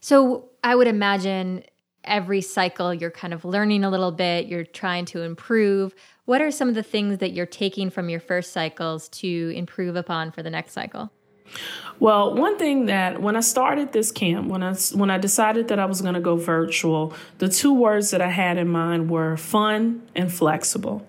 So 0.00 0.48
I 0.64 0.74
would 0.74 0.86
imagine 0.86 1.64
every 2.10 2.40
cycle 2.40 2.92
you're 2.92 3.10
kind 3.10 3.32
of 3.32 3.44
learning 3.44 3.84
a 3.84 3.90
little 3.90 4.12
bit, 4.12 4.46
you're 4.46 4.64
trying 4.64 5.06
to 5.06 5.22
improve. 5.22 5.94
What 6.26 6.42
are 6.42 6.50
some 6.50 6.68
of 6.68 6.74
the 6.74 6.82
things 6.82 7.18
that 7.18 7.32
you're 7.32 7.46
taking 7.46 7.88
from 7.88 8.10
your 8.10 8.20
first 8.20 8.52
cycles 8.52 9.08
to 9.08 9.52
improve 9.54 9.96
upon 9.96 10.32
for 10.32 10.42
the 10.42 10.50
next 10.50 10.72
cycle? 10.72 11.10
Well, 11.98 12.34
one 12.34 12.58
thing 12.58 12.86
that 12.86 13.20
when 13.20 13.36
I 13.36 13.40
started 13.40 13.92
this 13.92 14.12
camp, 14.12 14.48
when 14.48 14.62
I 14.62 14.74
when 14.94 15.10
I 15.10 15.18
decided 15.18 15.68
that 15.68 15.78
I 15.78 15.84
was 15.84 16.00
going 16.00 16.14
to 16.14 16.20
go 16.20 16.36
virtual, 16.36 17.12
the 17.38 17.48
two 17.48 17.74
words 17.74 18.10
that 18.10 18.20
I 18.20 18.28
had 18.28 18.56
in 18.56 18.68
mind 18.68 19.10
were 19.10 19.36
fun 19.36 20.02
and 20.14 20.32
flexible. 20.32 21.06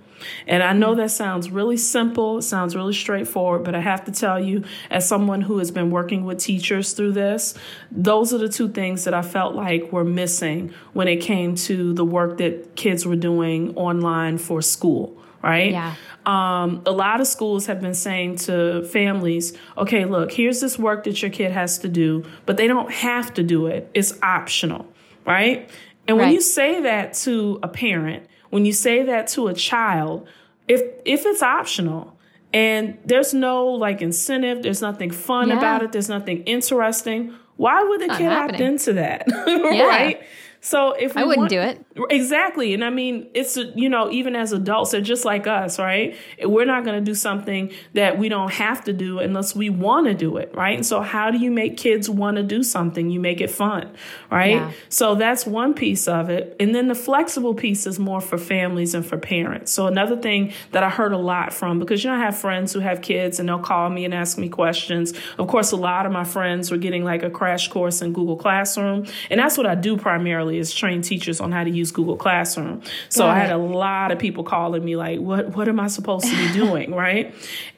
And 0.47 0.63
I 0.63 0.73
know 0.73 0.95
that 0.95 1.11
sounds 1.11 1.49
really 1.49 1.77
simple, 1.77 2.39
it 2.39 2.43
sounds 2.43 2.75
really 2.75 2.93
straightforward, 2.93 3.63
but 3.63 3.75
I 3.75 3.79
have 3.79 4.03
to 4.05 4.11
tell 4.11 4.39
you, 4.43 4.63
as 4.89 5.07
someone 5.07 5.41
who 5.41 5.57
has 5.59 5.71
been 5.71 5.91
working 5.91 6.25
with 6.25 6.39
teachers 6.39 6.93
through 6.93 7.13
this, 7.13 7.53
those 7.91 8.33
are 8.33 8.37
the 8.37 8.49
two 8.49 8.69
things 8.69 9.03
that 9.05 9.13
I 9.13 9.21
felt 9.21 9.55
like 9.55 9.91
were 9.91 10.03
missing 10.03 10.73
when 10.93 11.07
it 11.07 11.17
came 11.17 11.55
to 11.55 11.93
the 11.93 12.05
work 12.05 12.37
that 12.37 12.75
kids 12.75 13.05
were 13.05 13.15
doing 13.15 13.75
online 13.75 14.37
for 14.37 14.61
school, 14.61 15.17
right? 15.43 15.71
Yeah. 15.71 15.95
Um, 16.25 16.83
a 16.85 16.91
lot 16.91 17.19
of 17.19 17.25
schools 17.27 17.65
have 17.65 17.81
been 17.81 17.95
saying 17.95 18.35
to 18.45 18.83
families, 18.85 19.57
okay, 19.77 20.05
look, 20.05 20.31
here's 20.31 20.61
this 20.61 20.77
work 20.77 21.03
that 21.05 21.21
your 21.21 21.31
kid 21.31 21.51
has 21.51 21.79
to 21.79 21.89
do, 21.89 22.23
but 22.45 22.57
they 22.57 22.67
don't 22.67 22.91
have 22.91 23.33
to 23.33 23.43
do 23.43 23.65
it. 23.65 23.89
It's 23.95 24.13
optional, 24.21 24.85
right? 25.25 25.67
And 26.07 26.17
when 26.17 26.27
Right. 26.27 26.33
you 26.35 26.41
say 26.41 26.81
that 26.81 27.13
to 27.25 27.59
a 27.63 27.67
parent, 27.67 28.27
when 28.51 28.65
you 28.65 28.73
say 28.73 29.01
that 29.03 29.27
to 29.29 29.47
a 29.47 29.53
child, 29.53 30.27
if 30.67 30.81
if 31.05 31.25
it's 31.25 31.41
optional 31.41 32.17
and 32.53 32.97
there's 33.05 33.33
no 33.33 33.65
like 33.65 34.01
incentive, 34.01 34.61
there's 34.63 34.81
nothing 34.81 35.09
fun 35.11 35.49
Yeah. 35.49 35.57
about 35.57 35.81
it, 35.83 35.91
there's 35.91 36.09
nothing 36.09 36.43
interesting, 36.43 37.33
why 37.57 37.83
would 37.83 38.01
the 38.01 38.07
Not 38.07 38.17
kid 38.17 38.27
opt 38.31 38.59
into 38.59 38.93
that? 38.93 39.23
right? 39.47 40.21
So 40.63 40.91
if 40.93 41.17
I 41.17 41.23
wouldn't 41.23 41.37
want- 41.39 41.49
do 41.49 41.59
it. 41.59 41.83
Exactly. 42.11 42.73
And 42.73 42.85
I 42.85 42.91
mean, 42.91 43.27
it's, 43.33 43.57
you 43.57 43.89
know, 43.89 44.11
even 44.11 44.35
as 44.35 44.53
adults, 44.53 44.91
they're 44.91 45.01
just 45.01 45.25
like 45.25 45.47
us, 45.47 45.79
right? 45.79 46.15
We're 46.43 46.65
not 46.65 46.85
going 46.85 47.03
to 47.03 47.03
do 47.03 47.15
something 47.15 47.71
that 47.93 48.17
we 48.19 48.29
don't 48.29 48.51
have 48.51 48.83
to 48.85 48.93
do 48.93 49.19
unless 49.19 49.55
we 49.55 49.69
want 49.69 50.05
to 50.07 50.13
do 50.13 50.37
it, 50.37 50.53
right? 50.55 50.75
And 50.75 50.85
so, 50.85 51.01
how 51.01 51.31
do 51.31 51.39
you 51.39 51.49
make 51.49 51.77
kids 51.77 52.09
want 52.09 52.37
to 52.37 52.43
do 52.43 52.61
something? 52.61 53.09
You 53.09 53.19
make 53.19 53.41
it 53.41 53.49
fun, 53.49 53.89
right? 54.29 54.55
Yeah. 54.55 54.71
So, 54.89 55.15
that's 55.15 55.45
one 55.45 55.73
piece 55.73 56.07
of 56.07 56.29
it. 56.29 56.55
And 56.59 56.75
then 56.75 56.87
the 56.87 56.95
flexible 56.95 57.55
piece 57.55 57.87
is 57.87 57.97
more 57.97 58.21
for 58.21 58.37
families 58.37 58.93
and 58.93 59.03
for 59.05 59.17
parents. 59.17 59.71
So, 59.71 59.87
another 59.87 60.15
thing 60.15 60.53
that 60.71 60.83
I 60.83 60.89
heard 60.89 61.11
a 61.11 61.17
lot 61.17 61.53
from, 61.53 61.79
because, 61.79 62.03
you 62.03 62.09
know, 62.11 62.15
I 62.15 62.19
have 62.19 62.37
friends 62.37 62.71
who 62.71 62.79
have 62.79 63.01
kids 63.01 63.39
and 63.39 63.49
they'll 63.49 63.59
call 63.59 63.89
me 63.89 64.05
and 64.05 64.13
ask 64.13 64.37
me 64.37 64.47
questions. 64.47 65.13
Of 65.39 65.47
course, 65.47 65.71
a 65.71 65.77
lot 65.77 66.05
of 66.05 66.11
my 66.11 66.23
friends 66.23 66.69
were 66.69 66.77
getting 66.77 67.03
like 67.03 67.23
a 67.23 67.29
crash 67.31 67.67
course 67.67 68.01
in 68.01 68.13
Google 68.13 68.37
Classroom. 68.37 69.07
And 69.31 69.39
that's 69.39 69.57
what 69.57 69.65
I 69.65 69.75
do 69.75 69.97
primarily 69.97 70.50
is 70.57 70.73
train 70.73 71.01
teachers 71.01 71.39
on 71.41 71.51
how 71.51 71.63
to 71.63 71.69
use 71.69 71.91
Google 71.91 72.17
Classroom. 72.17 72.81
So 73.09 73.23
Got 73.25 73.35
I 73.35 73.39
had 73.39 73.49
it. 73.49 73.53
a 73.53 73.57
lot 73.57 74.11
of 74.11 74.19
people 74.19 74.43
calling 74.43 74.83
me 74.83 74.95
like, 74.95 75.19
what, 75.19 75.55
what 75.55 75.67
am 75.67 75.79
I 75.79 75.87
supposed 75.87 76.25
to 76.25 76.35
be 76.35 76.53
doing? 76.53 76.93
right. 76.93 77.33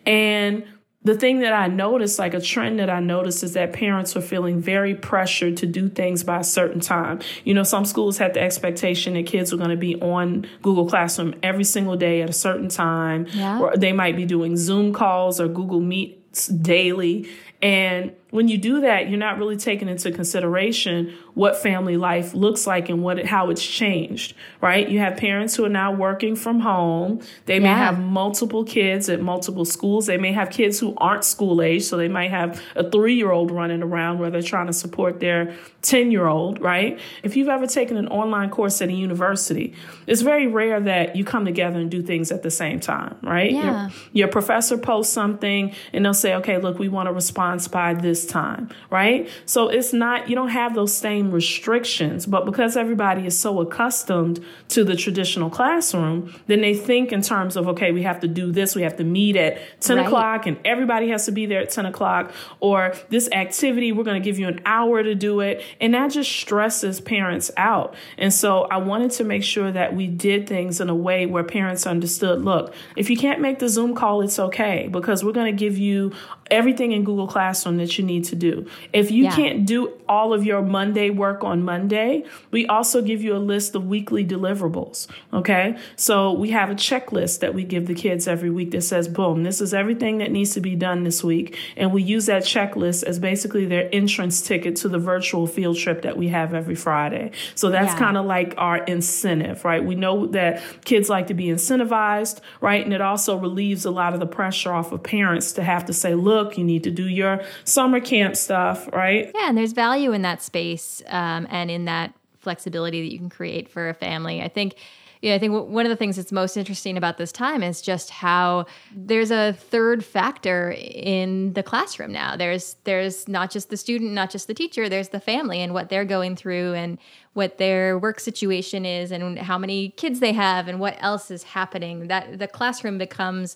And 0.06 0.66
the 1.06 1.16
thing 1.16 1.40
that 1.42 1.52
I 1.52 1.68
noticed, 1.68 2.18
like 2.18 2.34
a 2.34 2.40
trend 2.40 2.80
that 2.80 2.90
I 2.90 3.02
noticed, 3.02 3.44
is 3.44 3.54
that 3.56 3.74
parents 3.74 4.16
were 4.16 4.22
feeling 4.22 4.62
very 4.62 4.96
pressured 4.96 5.58
to 5.58 5.66
do 5.66 5.90
things 5.90 6.24
by 6.24 6.40
a 6.40 6.44
certain 6.46 6.80
time. 6.80 7.20
You 7.44 7.54
know, 7.54 7.64
some 7.64 7.84
schools 7.84 8.18
had 8.20 8.34
the 8.34 8.40
expectation 8.42 9.16
that 9.16 9.26
kids 9.26 9.52
were 9.52 9.58
going 9.58 9.72
to 9.72 9.76
be 9.76 10.00
on 10.00 10.48
Google 10.62 10.88
Classroom 10.88 11.36
every 11.44 11.66
single 11.66 11.98
day 11.98 12.22
at 12.22 12.30
a 12.30 12.34
certain 12.34 12.70
time, 12.70 13.28
Yeah. 13.34 13.60
or 13.60 13.76
they 13.76 13.92
might 13.92 14.16
be 14.16 14.24
doing 14.26 14.56
Zoom 14.56 14.94
calls 14.94 15.42
or 15.42 15.50
Google 15.50 15.82
Meets 15.82 16.48
daily. 16.48 17.28
And 17.62 18.14
when 18.34 18.48
you 18.48 18.58
do 18.58 18.82
that, 18.82 19.10
you're 19.10 19.20
not 19.20 19.38
really 19.38 19.58
taking 19.58 19.88
into 19.88 20.12
consideration 20.12 21.14
what 21.36 21.56
family 21.56 21.98
life 21.98 22.34
looks 22.34 22.66
like 22.66 22.90
and 22.90 23.04
what 23.04 23.20
it, 23.20 23.28
how 23.28 23.52
it's 23.52 23.64
changed, 23.64 24.34
right? 24.60 24.90
You 24.90 24.98
have 24.98 25.18
parents 25.18 25.56
who 25.56 25.64
are 25.66 25.70
now 25.70 25.92
working 25.92 26.36
from 26.36 26.60
home. 26.60 27.22
They 27.46 27.60
may 27.60 27.68
have 27.68 28.00
multiple 28.00 28.64
kids 28.64 29.08
at 29.08 29.22
multiple 29.22 29.66
schools. 29.66 30.08
They 30.08 30.18
may 30.18 30.32
have 30.32 30.50
kids 30.50 30.80
who 30.80 30.96
aren't 30.98 31.26
school 31.26 31.62
age, 31.62 31.84
so 31.84 31.96
they 31.96 32.08
might 32.08 32.32
have 32.32 32.60
a 32.76 32.90
three 32.90 33.14
year 33.14 33.30
old 33.30 33.52
running 33.52 33.84
around 33.84 34.18
where 34.18 34.32
they're 34.32 34.42
trying 34.42 34.66
to 34.66 34.74
support 34.74 35.20
their 35.20 35.56
10 35.84 36.10
year 36.10 36.26
old, 36.26 36.60
right? 36.60 37.00
If 37.22 37.36
you've 37.36 37.50
ever 37.50 37.68
taken 37.68 37.98
an 37.98 38.08
online 38.08 38.50
course 38.50 38.82
at 38.82 38.90
a 38.90 38.94
university, 38.94 39.76
it's 40.08 40.22
very 40.22 40.48
rare 40.48 40.80
that 40.80 41.16
you 41.16 41.24
come 41.24 41.46
together 41.46 41.80
and 41.80 41.92
do 41.92 42.02
things 42.02 42.32
at 42.32 42.42
the 42.42 42.50
same 42.52 42.80
time, 42.80 43.16
right? 43.22 43.52
Yeah. 43.52 43.84
Your, 43.84 43.92
your 44.14 44.28
professor 44.30 44.78
posts 44.78 45.14
something 45.14 45.72
and 45.92 46.04
they'll 46.04 46.16
say, 46.16 46.34
okay, 46.36 46.58
look, 46.58 46.80
we 46.80 46.90
want 46.90 47.10
a 47.10 47.14
response 47.14 47.68
by 47.68 47.94
this 47.94 48.23
time, 48.26 48.70
right? 48.90 49.30
So 49.46 49.70
it's 49.70 49.94
not, 49.94 50.30
you 50.30 50.36
don't 50.36 50.50
have 50.50 50.76
those 50.76 50.94
same 50.96 51.32
restrictions, 51.32 52.26
but 52.26 52.46
because 52.46 52.76
everybody 52.78 53.26
is 53.26 53.38
so 53.40 53.62
accustomed 53.62 54.44
to 54.70 54.84
the 54.84 54.96
traditional 54.96 55.50
classroom, 55.50 56.34
then 56.48 56.62
they 56.62 56.74
think 56.74 57.12
in 57.12 57.22
terms 57.22 57.56
of, 57.56 57.68
okay, 57.68 57.92
we 57.92 58.04
have 58.04 58.20
to 58.22 58.28
do 58.28 58.52
this, 58.52 58.76
we 58.76 58.82
have 58.84 58.98
to 58.98 59.04
meet 59.04 59.36
at 59.36 59.58
10 59.82 59.98
Right. 59.98 60.06
o'clock 60.06 60.48
and 60.48 60.58
everybody 60.66 61.10
has 61.10 61.26
to 61.26 61.32
be 61.32 61.46
there 61.46 61.62
at 61.62 61.70
10 61.70 61.86
o'clock, 61.86 62.32
or 62.60 62.94
this 63.10 63.30
activity, 63.32 63.92
we're 63.92 64.04
going 64.04 64.22
to 64.22 64.26
give 64.26 64.40
you 64.40 64.48
an 64.48 64.62
hour 64.66 65.04
to 65.04 65.16
do 65.16 65.40
it. 65.40 65.64
And 65.80 65.94
that 65.94 66.12
just 66.12 66.32
stresses 66.32 67.00
parents 67.02 67.52
out. 67.58 67.96
And 68.18 68.34
so 68.34 68.64
I 68.64 68.78
wanted 68.78 69.12
to 69.12 69.24
make 69.24 69.44
sure 69.44 69.72
that 69.72 69.96
we 69.96 70.08
did 70.08 70.48
things 70.48 70.82
in 70.82 70.90
a 70.90 70.96
way 70.96 71.26
where 71.26 71.44
parents 71.44 71.86
understood 71.86 72.44
look, 72.44 72.74
if 72.96 73.10
you 73.10 73.18
can't 73.18 73.42
make 73.42 73.60
the 73.60 73.70
Zoom 73.70 73.96
call, 73.96 74.22
it's 74.22 74.40
okay 74.40 74.88
because 74.92 75.24
we're 75.24 75.32
going 75.32 75.56
to 75.56 75.60
give 75.60 75.78
you 75.78 76.12
everything 76.54 76.92
in 76.92 77.04
Google 77.04 77.28
Classroom 77.28 77.78
that 77.78 77.98
you 77.98 78.06
need 78.06 78.24
to 78.26 78.36
do. 78.36 78.66
If 78.94 79.12
you 79.12 79.24
Yeah. 79.26 79.36
can't 79.36 79.66
do 79.66 79.92
all 80.08 80.34
of 80.34 80.46
your 80.46 80.62
Monday 80.62 81.10
work 81.10 81.44
on 81.44 81.64
Monday, 81.64 82.24
we 82.52 82.66
also 82.68 83.02
give 83.02 83.22
you 83.24 83.36
a 83.36 83.44
list 83.54 83.74
of 83.76 83.88
weekly 83.88 84.24
deliverables. 84.26 85.08
Okay. 85.34 85.76
So 85.96 86.32
we 86.34 86.52
have 86.52 86.70
a 86.70 86.76
checklist 86.76 87.40
that 87.40 87.54
we 87.54 87.64
give 87.64 87.88
the 87.88 87.96
kids 87.96 88.28
every 88.28 88.50
week 88.52 88.72
that 88.72 88.82
says, 88.84 89.08
boom, 89.08 89.44
this 89.44 89.60
is 89.62 89.74
everything 89.74 90.20
that 90.20 90.32
needs 90.32 90.52
to 90.52 90.62
be 90.62 90.76
done 90.76 91.04
this 91.04 91.24
week. 91.24 91.58
And 91.76 91.92
we 91.92 92.04
use 92.04 92.28
that 92.28 92.44
checklist 92.44 93.04
as 93.04 93.18
basically 93.20 93.66
their 93.66 93.90
entrance 93.92 94.42
ticket 94.42 94.76
to 94.78 94.88
the 94.90 95.00
virtual 95.00 95.48
field 95.48 95.78
trip 95.78 96.04
that 96.04 96.16
we 96.18 96.28
have 96.30 96.54
every 96.54 96.76
Friday. 96.76 97.32
So 97.56 97.70
that's 97.70 97.94
Yeah. 97.94 98.00
kind 98.06 98.18
of 98.18 98.26
like 98.26 98.54
our 98.58 98.78
incentive, 98.96 99.66
right? 99.66 99.84
We 99.84 99.96
know 99.96 100.28
that 100.28 100.62
kids 100.86 101.10
like 101.10 101.28
to 101.28 101.34
be 101.34 101.46
incentivized, 101.48 102.38
right? 102.62 102.84
And 102.84 102.94
it 102.94 103.02
also 103.02 103.32
relieves 103.38 103.86
a 103.86 103.92
lot 103.92 104.14
of 104.14 104.20
the 104.20 104.28
pressure 104.40 104.72
off 104.72 104.92
of 104.92 105.02
parents 105.02 105.48
to 105.54 105.64
have 105.64 105.86
to 105.86 105.94
say, 105.94 106.14
look, 106.14 106.43
you 106.58 106.64
need 106.64 106.84
to 106.84 106.92
do 106.92 107.08
your 107.08 107.44
summer 107.64 108.00
camp 108.00 108.36
stuff, 108.36 108.88
right? 108.92 109.32
Yeah, 109.34 109.50
and 109.50 109.58
there's 109.58 109.74
value 109.74 110.12
in 110.12 110.22
that 110.24 110.42
space 110.42 111.02
um, 111.08 111.48
and 111.50 111.72
in 111.72 111.86
that 111.86 112.14
flexibility 112.40 113.02
that 113.02 113.12
you 113.12 113.18
can 113.18 113.30
create 113.30 113.70
for 113.70 113.90
a 113.90 113.94
family. 113.94 114.42
I 114.42 114.50
think. 114.50 114.76
Yeah, 115.22 115.36
I 115.36 115.40
think 115.40 115.70
one 115.70 115.86
of 115.86 115.90
the 115.90 115.96
things 115.96 116.18
that's 116.18 116.34
most 116.34 116.58
interesting 116.58 116.98
about 116.98 117.18
this 117.18 117.32
time 117.32 117.64
is 117.64 117.82
just 117.82 118.10
how 118.10 118.66
there's 118.94 119.32
a 119.32 119.54
third 119.54 120.04
factor 120.04 120.72
in 120.78 121.54
the 121.54 121.64
classroom 121.64 122.12
now. 122.12 122.36
There's 122.36 122.76
there's 122.84 123.26
not 123.30 123.50
just 123.50 123.70
the 123.70 123.78
student, 123.78 124.12
not 124.12 124.30
just 124.30 124.48
the 124.48 124.54
teacher, 124.54 124.90
there's 124.90 125.10
the 125.10 125.22
family 125.22 125.62
and 125.62 125.74
what 125.74 125.88
they're 125.88 126.04
going 126.04 126.36
through 126.36 126.74
and 126.74 126.98
what 127.32 127.58
their 127.58 127.98
work 127.98 128.20
situation 128.20 128.86
is 128.86 129.14
and 129.14 129.40
how 129.40 129.58
many 129.58 129.92
kids 129.92 130.20
they 130.20 130.34
have 130.34 130.68
and 130.68 130.82
what 130.82 130.98
else 131.00 131.32
is 131.32 131.44
happening. 131.44 132.08
That 132.08 132.38
the 132.38 132.48
classroom 132.50 132.98
becomes 132.98 133.56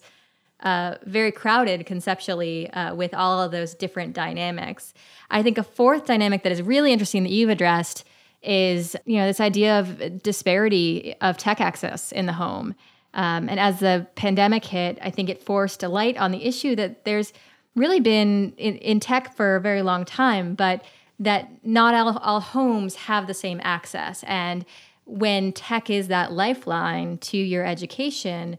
uh, 0.61 0.95
very 1.05 1.31
crowded 1.31 1.85
conceptually 1.85 2.69
uh, 2.71 2.95
with 2.95 3.13
all 3.13 3.41
of 3.41 3.51
those 3.51 3.75
different 3.75 4.13
dynamics. 4.13 4.93
I 5.29 5.43
think 5.43 5.57
a 5.57 5.63
fourth 5.63 6.05
dynamic 6.05 6.43
that 6.43 6.51
is 6.51 6.61
really 6.61 6.91
interesting 6.91 7.23
that 7.23 7.31
you've 7.31 7.49
addressed 7.49 8.05
is 8.41 8.95
you 9.05 9.17
know 9.17 9.27
this 9.27 9.39
idea 9.39 9.79
of 9.79 10.21
disparity 10.23 11.15
of 11.21 11.37
tech 11.37 11.59
access 11.59 12.11
in 12.11 12.25
the 12.25 12.33
home. 12.33 12.75
Um, 13.13 13.49
and 13.49 13.59
as 13.59 13.79
the 13.79 14.07
pandemic 14.15 14.63
hit, 14.63 14.99
I 15.01 15.09
think 15.09 15.29
it 15.29 15.41
forced 15.41 15.81
a 15.81 15.89
light 15.89 16.17
on 16.17 16.31
the 16.31 16.45
issue 16.45 16.75
that 16.75 17.03
there's 17.03 17.33
really 17.75 17.99
been 17.99 18.53
in, 18.57 18.75
in 18.77 18.99
tech 18.99 19.35
for 19.35 19.55
a 19.55 19.61
very 19.61 19.81
long 19.81 20.05
time, 20.05 20.55
but 20.55 20.83
that 21.19 21.49
not 21.63 21.93
all, 21.93 22.17
all 22.19 22.39
homes 22.39 22.95
have 22.95 23.27
the 23.27 23.33
same 23.33 23.59
access. 23.63 24.23
And 24.27 24.65
when 25.05 25.51
tech 25.51 25.89
is 25.89 26.09
that 26.09 26.31
lifeline 26.31 27.17
to 27.19 27.37
your 27.37 27.65
education, 27.65 28.57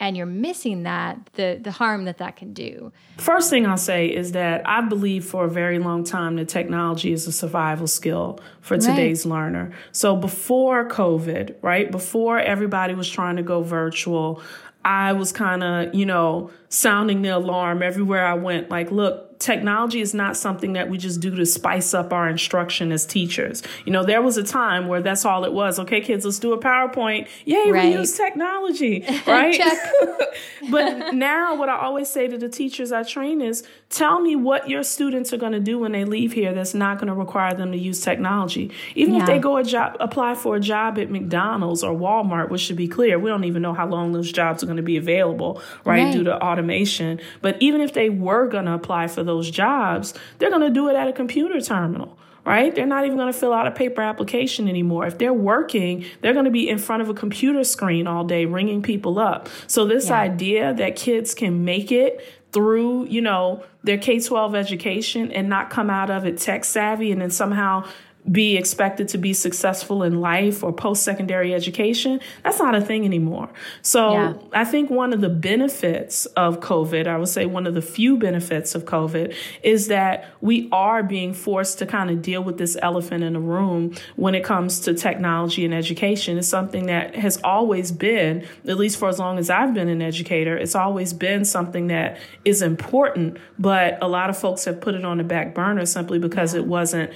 and 0.00 0.16
you're 0.16 0.26
missing 0.26 0.82
that, 0.82 1.18
the 1.34 1.58
the 1.62 1.70
harm 1.70 2.04
that 2.04 2.18
that 2.18 2.36
can 2.36 2.52
do. 2.52 2.92
First 3.18 3.50
thing 3.50 3.66
I'll 3.66 3.76
say 3.76 4.06
is 4.08 4.32
that 4.32 4.68
I 4.68 4.80
believe 4.82 5.24
for 5.24 5.44
a 5.44 5.50
very 5.50 5.78
long 5.78 6.04
time 6.04 6.36
that 6.36 6.48
technology 6.48 7.12
is 7.12 7.26
a 7.26 7.32
survival 7.32 7.86
skill 7.86 8.40
for 8.60 8.76
today's 8.76 9.24
learner. 9.24 9.72
So 9.92 10.16
before 10.16 10.88
COVID, 10.88 11.56
right, 11.62 11.90
before 11.90 12.38
everybody 12.38 12.94
was 12.94 13.08
trying 13.08 13.36
to 13.36 13.42
go 13.42 13.62
virtual, 13.62 14.42
I 14.84 15.12
was 15.12 15.32
kind 15.32 15.62
of, 15.62 15.94
you 15.94 16.04
know, 16.04 16.50
sounding 16.68 17.22
the 17.22 17.30
alarm 17.30 17.82
everywhere 17.82 18.26
I 18.26 18.34
went. 18.34 18.70
Like, 18.70 18.90
look, 18.90 19.33
technology 19.44 20.00
is 20.00 20.14
not 20.14 20.36
something 20.36 20.72
that 20.72 20.88
we 20.88 20.96
just 20.98 21.20
do 21.20 21.34
to 21.36 21.44
spice 21.46 21.92
up 21.94 22.12
our 22.12 22.28
instruction 22.28 22.90
as 22.92 23.04
teachers. 23.06 23.62
You 23.84 23.92
know, 23.92 24.02
there 24.04 24.22
was 24.22 24.36
a 24.36 24.42
time 24.42 24.88
where 24.88 25.00
that's 25.02 25.24
all 25.24 25.44
it 25.44 25.52
was. 25.52 25.78
Okay, 25.78 26.00
kids, 26.00 26.24
let's 26.24 26.38
do 26.38 26.52
a 26.52 26.58
PowerPoint. 26.58 27.28
Yay, 27.44 27.70
Right. 27.70 27.92
we 27.92 27.98
use 27.98 28.16
technology, 28.16 29.04
right? 29.26 29.60
But 30.70 31.14
now 31.14 31.54
what 31.56 31.68
I 31.68 31.76
always 31.76 32.08
say 32.08 32.26
to 32.26 32.38
the 32.38 32.48
teachers 32.48 32.90
I 32.90 33.02
train 33.02 33.42
is 33.42 33.64
tell 33.94 34.20
me 34.20 34.36
what 34.36 34.68
your 34.68 34.82
students 34.82 35.32
are 35.32 35.38
going 35.38 35.52
to 35.52 35.60
do 35.60 35.78
when 35.78 35.92
they 35.92 36.04
leave 36.04 36.32
here 36.32 36.52
that's 36.52 36.74
not 36.74 36.98
going 36.98 37.08
to 37.08 37.14
require 37.14 37.54
them 37.54 37.72
to 37.72 37.78
use 37.78 38.00
technology. 38.00 38.70
Even 38.94 39.14
if 39.14 39.26
they 39.26 39.38
go 39.38 39.56
a 39.56 39.64
job 39.64 39.96
apply 40.00 40.34
for 40.34 40.56
a 40.56 40.60
job 40.60 40.98
at 40.98 41.10
McDonald's 41.10 41.82
or 41.84 41.92
Walmart, 41.92 42.50
which 42.50 42.62
should 42.62 42.76
be 42.76 42.88
clear, 42.88 43.18
we 43.18 43.30
don't 43.30 43.44
even 43.44 43.62
know 43.62 43.74
how 43.74 43.86
long 43.86 44.12
those 44.12 44.32
jobs 44.32 44.62
are 44.62 44.66
going 44.66 44.76
to 44.76 44.82
be 44.82 44.96
available, 44.96 45.62
right? 45.84 45.94
Right. 45.94 46.12
Due 46.12 46.24
to 46.24 46.42
automation 46.42 46.64
automation. 46.64 47.20
But 47.40 47.56
even 47.60 47.80
if 47.80 47.92
they 47.92 48.10
were 48.10 48.48
going 48.48 48.66
to 48.66 48.72
apply 48.72 49.08
for 49.08 49.22
those 49.22 49.50
jobs, 49.50 50.14
they're 50.38 50.50
going 50.50 50.62
to 50.62 50.70
do 50.70 50.88
it 50.88 50.96
at 50.96 51.08
a 51.08 51.12
computer 51.12 51.60
terminal 51.60 52.18
right? 52.46 52.74
They're 52.74 52.84
not 52.84 53.06
even 53.06 53.16
going 53.16 53.32
to 53.32 53.38
fill 53.38 53.54
out 53.54 53.66
a 53.66 53.70
paper 53.70 54.02
application 54.02 54.68
anymore. 54.68 55.06
If 55.06 55.16
they're 55.16 55.32
working, 55.32 56.04
they're 56.20 56.34
going 56.34 56.44
to 56.44 56.50
be 56.50 56.68
in 56.68 56.76
front 56.76 57.00
of 57.00 57.08
a 57.08 57.14
computer 57.14 57.64
screen 57.64 58.06
all 58.06 58.22
day 58.22 58.44
ringing 58.44 58.82
people 58.82 59.18
up. 59.18 59.48
So 59.66 59.86
this 59.86 60.08
yeah. 60.08 60.20
idea 60.20 60.74
that 60.74 60.94
kids 60.94 61.32
can 61.32 61.64
make 61.64 61.90
it 61.90 62.22
through, 62.54 63.06
you 63.06 63.20
know, 63.20 63.64
their 63.82 63.98
K 63.98 64.20
12 64.20 64.54
education 64.54 65.30
and 65.32 65.48
not 65.48 65.68
come 65.68 65.90
out 65.90 66.08
of 66.08 66.24
it 66.24 66.38
tech 66.38 66.64
savvy 66.64 67.12
and 67.12 67.20
then 67.20 67.30
somehow 67.30 67.86
be 68.30 68.56
expected 68.56 69.08
to 69.08 69.18
be 69.18 69.34
successful 69.34 70.02
in 70.02 70.20
life 70.20 70.62
or 70.64 70.72
post 70.72 71.02
secondary 71.02 71.52
education. 71.52 72.20
That's 72.42 72.58
not 72.58 72.74
a 72.74 72.80
thing 72.80 73.04
anymore. 73.04 73.50
So 73.82 74.12
yeah. 74.12 74.34
I 74.52 74.64
think 74.64 74.88
one 74.88 75.12
of 75.12 75.20
the 75.20 75.28
benefits 75.28 76.24
of 76.26 76.60
COVID, 76.60 77.06
I 77.06 77.18
would 77.18 77.28
say 77.28 77.44
one 77.44 77.66
of 77.66 77.74
the 77.74 77.82
few 77.82 78.16
benefits 78.16 78.74
of 78.74 78.86
COVID, 78.86 79.34
is 79.62 79.88
that 79.88 80.26
we 80.40 80.70
are 80.72 81.02
being 81.02 81.34
forced 81.34 81.78
to 81.80 81.86
kind 81.86 82.10
of 82.10 82.22
deal 82.22 82.42
with 82.42 82.56
this 82.56 82.78
elephant 82.80 83.22
in 83.22 83.34
the 83.34 83.40
room 83.40 83.94
when 84.16 84.34
it 84.34 84.42
comes 84.42 84.80
to 84.80 84.94
technology 84.94 85.64
and 85.66 85.74
education. 85.74 86.38
It's 86.38 86.48
something 86.48 86.86
that 86.86 87.14
has 87.16 87.38
always 87.44 87.92
been, 87.92 88.46
at 88.66 88.78
least 88.78 88.98
for 88.98 89.08
as 89.08 89.18
long 89.18 89.38
as 89.38 89.50
I've 89.50 89.74
been 89.74 89.88
an 89.88 90.00
educator, 90.00 90.56
it's 90.56 90.74
always 90.74 91.12
been 91.12 91.44
something 91.44 91.88
that 91.88 92.18
is 92.44 92.62
important, 92.62 93.36
but 93.58 93.98
a 94.02 94.08
lot 94.08 94.30
of 94.30 94.38
folks 94.38 94.64
have 94.64 94.80
put 94.80 94.94
it 94.94 95.04
on 95.04 95.18
the 95.18 95.24
back 95.24 95.54
burner 95.54 95.84
simply 95.84 96.18
because 96.18 96.54
it 96.54 96.64
wasn't 96.64 97.12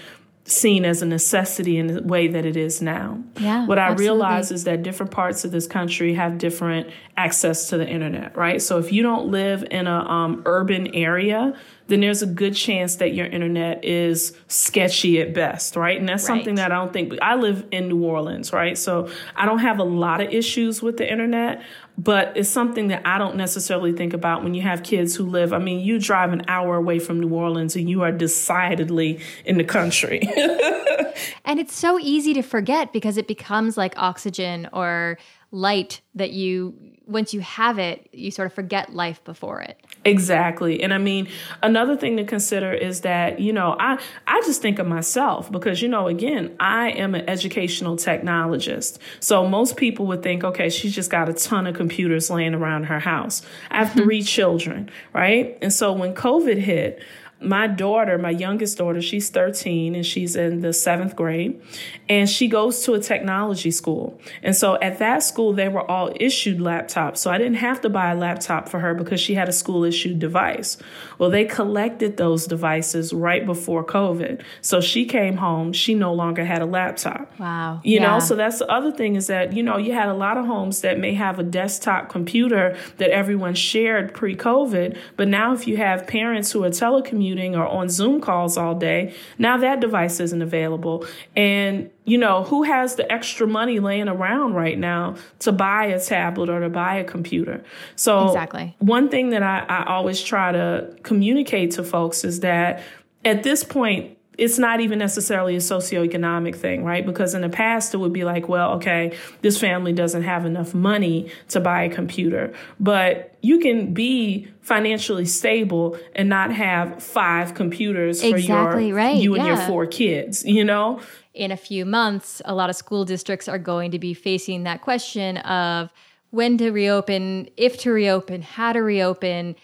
seen 0.50 0.84
as 0.84 1.02
a 1.02 1.06
necessity 1.06 1.78
in 1.78 1.86
the 1.88 2.02
way 2.02 2.28
that 2.28 2.44
it 2.44 2.56
is 2.56 2.80
now. 2.82 3.22
Yeah, 3.38 3.66
what 3.66 3.78
I 3.78 3.92
realize 3.92 4.50
is 4.50 4.64
that 4.64 4.82
different 4.82 5.12
parts 5.12 5.44
of 5.44 5.50
this 5.50 5.66
country 5.66 6.14
have 6.14 6.38
different 6.38 6.90
access 7.16 7.68
to 7.70 7.78
the 7.78 7.86
internet, 7.86 8.36
right? 8.36 8.60
So 8.60 8.78
if 8.78 8.92
you 8.92 9.02
don't 9.02 9.28
live 9.28 9.64
in 9.70 9.86
a 9.86 9.98
um, 10.08 10.42
urban 10.46 10.94
area, 10.94 11.54
then 11.88 12.00
there's 12.00 12.22
a 12.22 12.26
good 12.26 12.54
chance 12.54 12.96
that 12.96 13.14
your 13.14 13.26
internet 13.26 13.84
is 13.84 14.36
sketchy 14.46 15.20
at 15.20 15.34
best, 15.34 15.74
right? 15.74 15.98
And 15.98 16.08
that's 16.08 16.28
right. 16.28 16.36
something 16.36 16.54
that 16.56 16.70
I 16.70 16.76
don't 16.76 16.92
think 16.92 17.14
I 17.20 17.34
live 17.34 17.66
in 17.72 17.88
New 17.88 18.04
Orleans, 18.04 18.52
right? 18.52 18.76
So 18.76 19.10
I 19.34 19.46
don't 19.46 19.58
have 19.58 19.78
a 19.78 19.84
lot 19.84 20.20
of 20.20 20.30
issues 20.32 20.82
with 20.82 20.98
the 20.98 21.10
internet, 21.10 21.62
but 21.96 22.36
it's 22.36 22.48
something 22.48 22.88
that 22.88 23.06
I 23.06 23.16
don't 23.16 23.36
necessarily 23.36 23.92
think 23.92 24.12
about 24.12 24.44
when 24.44 24.52
you 24.54 24.62
have 24.62 24.82
kids 24.82 25.16
who 25.16 25.24
live. 25.24 25.54
I 25.54 25.58
mean, 25.58 25.80
you 25.80 25.98
drive 25.98 26.32
an 26.32 26.44
hour 26.46 26.76
away 26.76 26.98
from 26.98 27.20
New 27.20 27.34
Orleans 27.34 27.74
and 27.74 27.88
you 27.88 28.02
are 28.02 28.12
decidedly 28.12 29.20
in 29.46 29.56
the 29.56 29.64
country. 29.64 30.20
and 31.46 31.58
it's 31.58 31.74
so 31.74 31.98
easy 31.98 32.34
to 32.34 32.42
forget 32.42 32.92
because 32.92 33.16
it 33.16 33.26
becomes 33.26 33.78
like 33.78 33.94
oxygen 33.96 34.68
or 34.74 35.18
light 35.50 36.02
that 36.14 36.32
you 36.32 36.74
once 37.06 37.32
you 37.32 37.40
have 37.40 37.78
it 37.78 38.06
you 38.12 38.30
sort 38.30 38.44
of 38.44 38.52
forget 38.52 38.92
life 38.92 39.24
before 39.24 39.62
it 39.62 39.82
exactly. 40.08 40.82
And 40.82 40.92
i 40.92 40.98
mean 40.98 41.28
another 41.62 41.96
thing 41.96 42.16
to 42.16 42.24
consider 42.24 42.72
is 42.72 43.02
that 43.02 43.40
you 43.40 43.52
know 43.52 43.76
i 43.78 43.98
i 44.26 44.40
just 44.46 44.62
think 44.62 44.78
of 44.78 44.86
myself 44.86 45.50
because 45.50 45.82
you 45.82 45.88
know 45.88 46.08
again 46.08 46.54
i 46.60 46.90
am 46.90 47.14
an 47.14 47.28
educational 47.28 47.96
technologist. 47.96 48.98
So 49.20 49.48
most 49.48 49.76
people 49.76 50.06
would 50.06 50.22
think 50.22 50.44
okay 50.44 50.70
she's 50.70 50.94
just 50.94 51.10
got 51.10 51.28
a 51.28 51.32
ton 51.32 51.66
of 51.66 51.76
computers 51.76 52.30
laying 52.30 52.54
around 52.54 52.84
her 52.84 53.00
house. 53.00 53.42
I 53.70 53.78
have 53.78 53.88
mm-hmm. 53.88 54.00
three 54.00 54.22
children 54.22 54.90
right? 55.12 55.56
And 55.62 55.72
so 55.72 55.92
when 55.92 56.14
covid 56.14 56.58
hit 56.58 57.02
my 57.40 57.68
daughter, 57.68 58.18
my 58.18 58.30
youngest 58.30 58.78
daughter, 58.78 59.00
she's 59.00 59.30
13 59.30 59.94
and 59.94 60.04
she's 60.04 60.34
in 60.34 60.60
the 60.60 60.72
seventh 60.72 61.14
grade, 61.14 61.60
and 62.08 62.28
she 62.28 62.48
goes 62.48 62.82
to 62.82 62.94
a 62.94 62.98
technology 62.98 63.70
school. 63.70 64.20
And 64.42 64.56
so 64.56 64.76
at 64.80 64.98
that 64.98 65.22
school, 65.22 65.52
they 65.52 65.68
were 65.68 65.88
all 65.88 66.12
issued 66.18 66.58
laptops. 66.58 67.18
So 67.18 67.30
I 67.30 67.38
didn't 67.38 67.56
have 67.56 67.80
to 67.82 67.88
buy 67.88 68.10
a 68.10 68.16
laptop 68.16 68.68
for 68.68 68.80
her 68.80 68.92
because 68.92 69.20
she 69.20 69.34
had 69.34 69.48
a 69.48 69.52
school 69.52 69.84
issued 69.84 70.18
device. 70.18 70.78
Well, 71.18 71.30
they 71.30 71.44
collected 71.44 72.16
those 72.16 72.46
devices 72.46 73.12
right 73.12 73.46
before 73.46 73.84
COVID. 73.84 74.42
So 74.60 74.80
she 74.80 75.04
came 75.04 75.36
home, 75.36 75.72
she 75.72 75.94
no 75.94 76.12
longer 76.12 76.44
had 76.44 76.60
a 76.60 76.66
laptop. 76.66 77.38
Wow. 77.38 77.80
You 77.84 78.00
yeah. 78.00 78.08
know, 78.08 78.18
so 78.18 78.34
that's 78.34 78.58
the 78.58 78.68
other 78.68 78.90
thing 78.90 79.14
is 79.14 79.28
that, 79.28 79.52
you 79.52 79.62
know, 79.62 79.76
you 79.76 79.92
had 79.92 80.08
a 80.08 80.14
lot 80.14 80.38
of 80.38 80.46
homes 80.46 80.80
that 80.80 80.98
may 80.98 81.14
have 81.14 81.38
a 81.38 81.44
desktop 81.44 82.08
computer 82.08 82.76
that 82.96 83.10
everyone 83.10 83.54
shared 83.54 84.12
pre 84.12 84.34
COVID. 84.34 84.98
But 85.16 85.28
now 85.28 85.52
if 85.52 85.68
you 85.68 85.76
have 85.76 86.06
parents 86.06 86.50
who 86.50 86.64
are 86.64 86.70
telecommuting 86.70 87.27
or 87.36 87.66
on 87.66 87.88
Zoom 87.88 88.20
calls 88.20 88.56
all 88.56 88.74
day, 88.74 89.14
now 89.38 89.56
that 89.58 89.80
device 89.80 90.20
isn't 90.20 90.42
available. 90.42 91.06
And 91.36 91.90
you 92.04 92.16
know, 92.16 92.44
who 92.44 92.62
has 92.62 92.94
the 92.94 93.10
extra 93.12 93.46
money 93.46 93.80
laying 93.80 94.08
around 94.08 94.54
right 94.54 94.78
now 94.78 95.16
to 95.40 95.52
buy 95.52 95.84
a 95.86 96.00
tablet 96.00 96.48
or 96.48 96.60
to 96.60 96.68
buy 96.68 96.96
a 96.96 97.04
computer? 97.04 97.62
So, 97.96 98.28
exactly. 98.28 98.74
one 98.78 99.08
thing 99.08 99.30
that 99.30 99.42
I, 99.42 99.64
I 99.68 99.84
always 99.86 100.22
try 100.22 100.52
to 100.52 100.96
communicate 101.02 101.72
to 101.72 101.84
folks 101.84 102.24
is 102.24 102.40
that 102.40 102.82
at 103.24 103.42
this 103.42 103.62
point, 103.64 104.17
it's 104.38 104.56
not 104.56 104.80
even 104.80 105.00
necessarily 105.00 105.56
a 105.56 105.58
socioeconomic 105.58 106.54
thing, 106.54 106.84
right? 106.84 107.04
Because 107.04 107.34
in 107.34 107.42
the 107.42 107.48
past, 107.48 107.92
it 107.92 107.96
would 107.96 108.12
be 108.12 108.24
like, 108.24 108.48
well, 108.48 108.74
okay, 108.74 109.16
this 109.42 109.58
family 109.58 109.92
doesn't 109.92 110.22
have 110.22 110.46
enough 110.46 110.74
money 110.74 111.28
to 111.48 111.58
buy 111.58 111.82
a 111.82 111.90
computer. 111.90 112.54
But 112.78 113.36
you 113.42 113.58
can 113.58 113.92
be 113.92 114.46
financially 114.60 115.24
stable 115.24 115.98
and 116.14 116.28
not 116.28 116.52
have 116.52 117.02
five 117.02 117.54
computers 117.54 118.22
exactly 118.22 118.44
for 118.44 118.80
your, 118.80 118.96
right. 118.96 119.16
you 119.16 119.34
and 119.34 119.44
yeah. 119.44 119.56
your 119.56 119.66
four 119.66 119.86
kids, 119.86 120.44
you 120.44 120.64
know? 120.64 121.00
In 121.34 121.50
a 121.50 121.56
few 121.56 121.84
months, 121.84 122.40
a 122.44 122.54
lot 122.54 122.70
of 122.70 122.76
school 122.76 123.04
districts 123.04 123.48
are 123.48 123.58
going 123.58 123.90
to 123.90 123.98
be 123.98 124.14
facing 124.14 124.62
that 124.62 124.82
question 124.82 125.38
of 125.38 125.90
when 126.30 126.58
to 126.58 126.70
reopen, 126.70 127.48
if 127.56 127.78
to 127.78 127.90
reopen, 127.90 128.42
how 128.42 128.72
to 128.72 128.80
reopen 128.80 129.56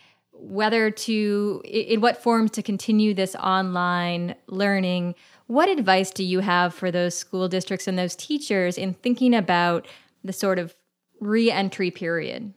whether 0.48 0.90
to, 0.90 1.62
in 1.64 2.00
what 2.00 2.22
forms 2.22 2.50
to 2.52 2.62
continue 2.62 3.14
this 3.14 3.34
online 3.36 4.34
learning. 4.46 5.14
What 5.46 5.68
advice 5.68 6.10
do 6.10 6.24
you 6.24 6.40
have 6.40 6.74
for 6.74 6.90
those 6.90 7.14
school 7.14 7.48
districts 7.48 7.86
and 7.86 7.98
those 7.98 8.14
teachers 8.14 8.78
in 8.78 8.94
thinking 8.94 9.34
about 9.34 9.86
the 10.22 10.32
sort 10.32 10.58
of 10.58 10.74
reentry 11.20 11.90
period? 11.90 12.52